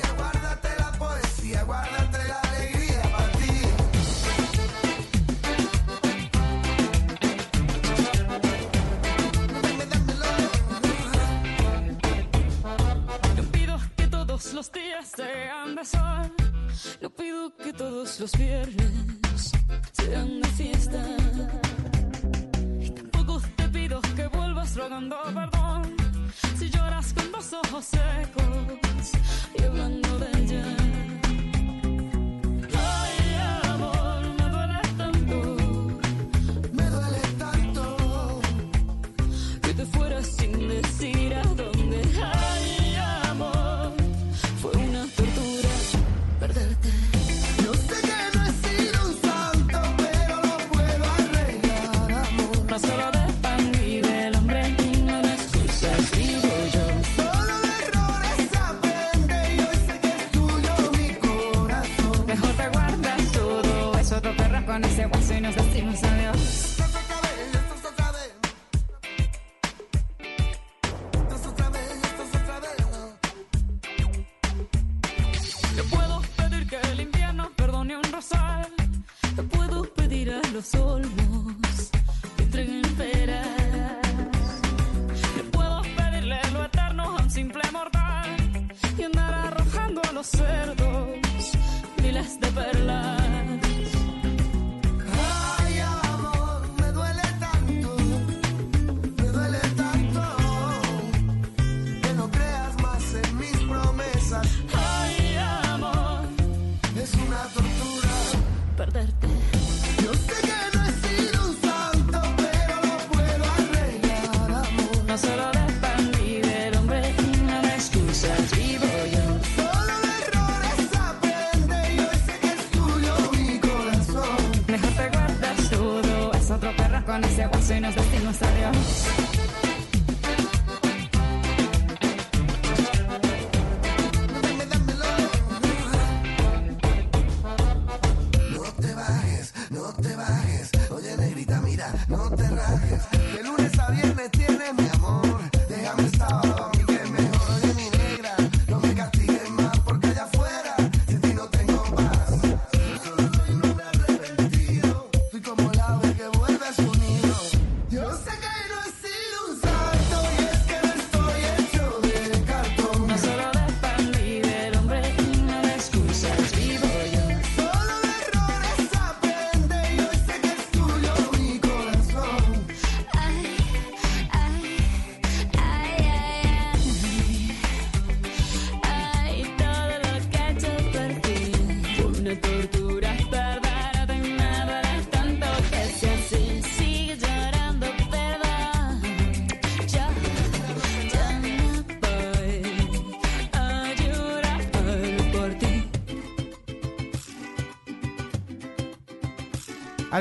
perderte. 108.81 109.30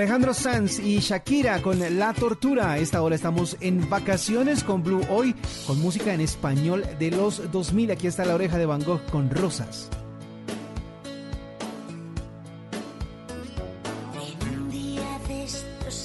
Alejandro 0.00 0.32
Sanz 0.32 0.78
y 0.78 0.98
Shakira 1.00 1.60
con 1.60 1.78
La 1.98 2.14
Tortura. 2.14 2.78
Esta 2.78 3.02
hora 3.02 3.16
estamos 3.16 3.58
en 3.60 3.86
vacaciones 3.90 4.64
con 4.64 4.82
Blue 4.82 5.02
Hoy, 5.10 5.34
con 5.66 5.78
música 5.78 6.14
en 6.14 6.22
español 6.22 6.86
de 6.98 7.10
los 7.10 7.52
2000. 7.52 7.90
Aquí 7.90 8.06
está 8.06 8.24
la 8.24 8.34
oreja 8.34 8.56
de 8.56 8.64
Van 8.64 8.82
Gogh 8.82 9.04
con 9.10 9.28
Rosas. 9.28 9.90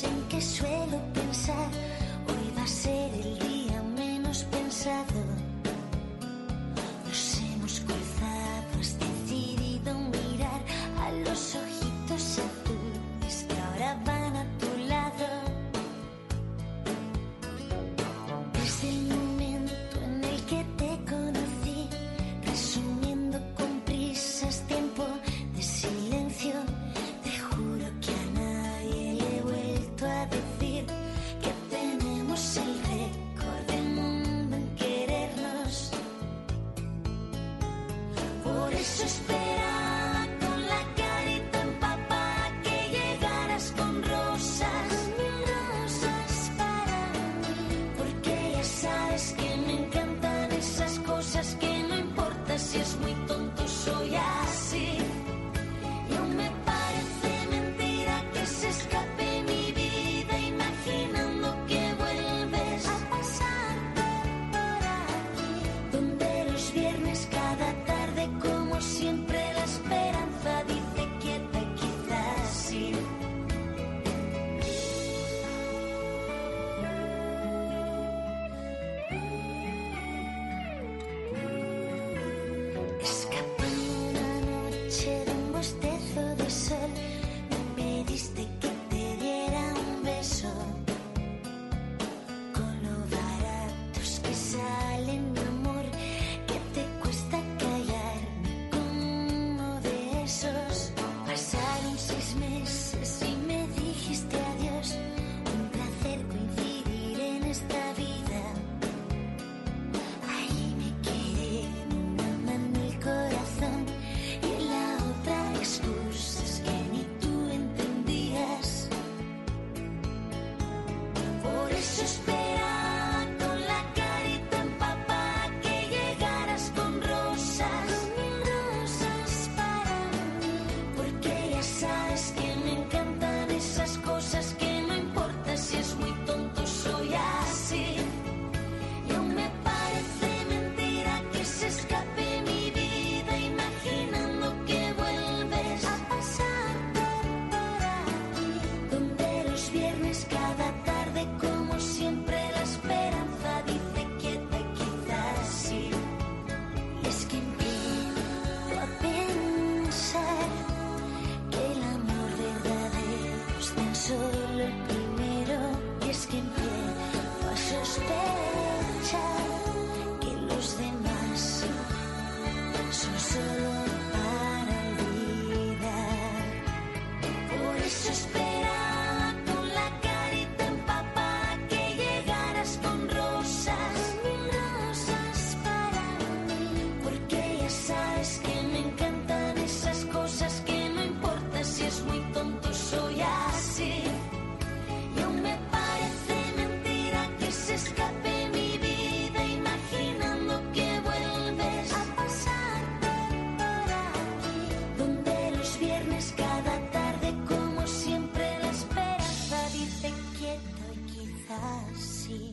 en 0.04 0.28
que 0.28 0.41
suelo 0.41 1.00
pensar, 1.14 1.70
hoy 2.28 2.54
va 2.58 2.64
a 2.64 2.68
ser 2.68 3.14
el 3.14 3.39
día 3.39 3.82
menos 3.96 4.43
pensado. 4.43 5.24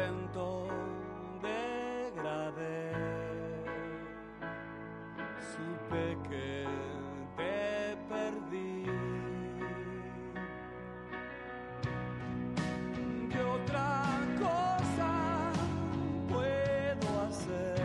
lento 0.00 0.66
degradé. 1.42 2.92
Supe 5.50 6.04
que 6.28 6.66
te 7.36 7.96
perdí. 8.08 8.84
¿Qué 13.30 13.42
otra 13.42 13.88
cosa 14.38 15.12
puedo 16.28 17.20
hacer? 17.28 17.80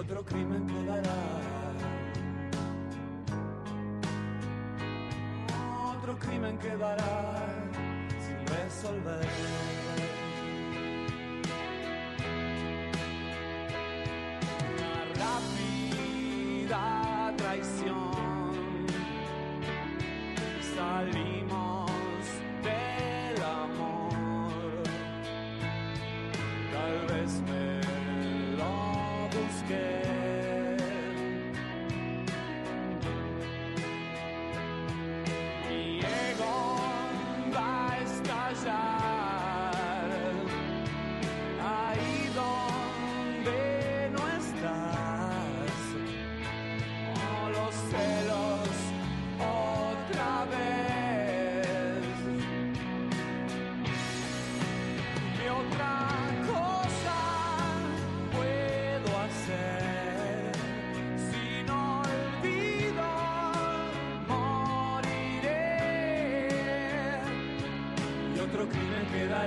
otro 0.00 0.24
crimen 0.24 0.66
quedará. 0.66 1.49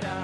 da. 0.00 0.23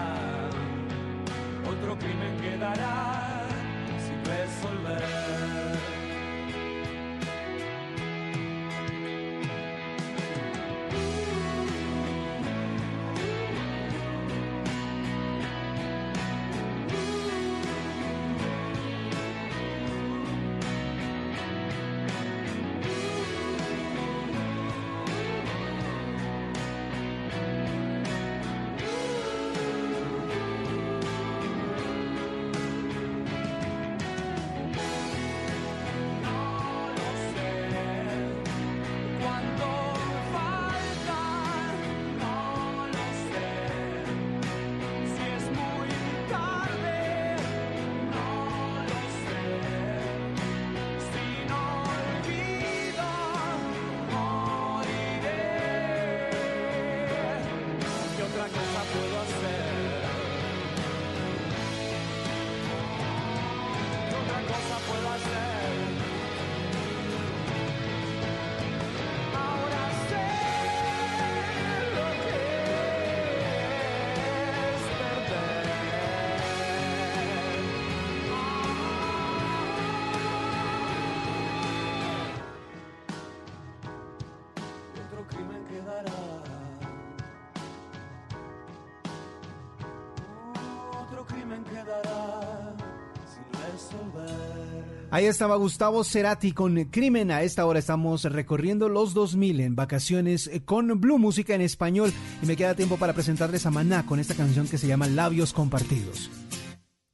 Ahí 95.12 95.26
estaba 95.26 95.56
Gustavo 95.56 96.04
Cerati 96.04 96.52
con 96.52 96.84
Crimen. 96.84 97.32
A 97.32 97.42
esta 97.42 97.66
hora 97.66 97.80
estamos 97.80 98.22
recorriendo 98.22 98.88
los 98.88 99.12
2000 99.12 99.60
en 99.60 99.74
vacaciones 99.74 100.46
eh, 100.46 100.62
con 100.64 101.00
Blue 101.00 101.18
Música 101.18 101.52
en 101.52 101.62
español. 101.62 102.12
Y 102.40 102.46
me 102.46 102.56
queda 102.56 102.76
tiempo 102.76 102.96
para 102.96 103.12
presentarles 103.12 103.66
a 103.66 103.72
Maná 103.72 104.06
con 104.06 104.20
esta 104.20 104.36
canción 104.36 104.68
que 104.68 104.78
se 104.78 104.86
llama 104.86 105.08
Labios 105.08 105.52
Compartidos. 105.52 106.30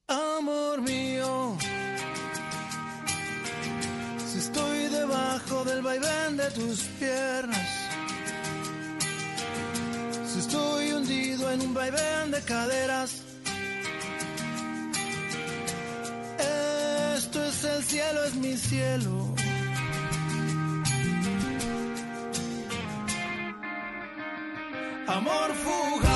Amor 0.09 0.83
mío, 0.83 1.57
si 4.27 4.39
estoy 4.41 4.89
debajo 4.89 5.65
del 5.65 5.83
vaivén 5.83 6.37
de 6.37 6.51
tus 6.51 6.83
piernas, 7.01 7.69
si 10.27 10.39
estoy 10.39 10.93
hundido 10.93 11.51
en 11.51 11.61
un 11.63 11.73
vaivén 11.73 12.31
de 12.31 12.43
caderas 12.43 13.26
cielo 17.89 18.25
es 18.25 18.35
mi 18.35 18.57
cielo. 18.57 19.35
Amor 25.07 25.55
fugaz. 25.55 26.16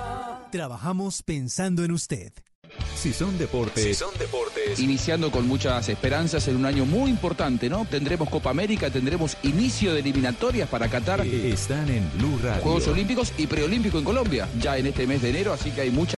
Trabajamos 0.51 1.23
pensando 1.23 1.85
en 1.85 1.93
usted. 1.93 2.33
Si 2.95 3.13
son 3.13 3.37
deportes. 3.37 3.83
Si 3.83 3.93
son 3.93 4.11
deportes. 4.19 4.79
Iniciando 4.79 5.31
con 5.31 5.47
muchas 5.47 5.87
esperanzas 5.87 6.47
en 6.49 6.57
un 6.57 6.65
año 6.65 6.85
muy 6.85 7.09
importante, 7.09 7.69
¿no? 7.69 7.85
Tendremos 7.85 8.29
Copa 8.29 8.49
América, 8.49 8.89
tendremos 8.89 9.37
inicio 9.43 9.93
de 9.93 10.01
eliminatorias 10.01 10.67
para 10.67 10.89
Qatar. 10.89 11.25
Están 11.25 11.89
en 11.89 12.09
Blue 12.17 12.37
Radio. 12.43 12.61
Juegos 12.63 12.87
Olímpicos 12.89 13.33
y 13.37 13.47
Preolímpico 13.47 13.97
en 13.97 14.03
Colombia, 14.03 14.47
ya 14.59 14.77
en 14.77 14.87
este 14.87 15.07
mes 15.07 15.21
de 15.21 15.29
enero, 15.29 15.53
así 15.53 15.71
que 15.71 15.81
hay 15.81 15.89
mucha 15.89 16.09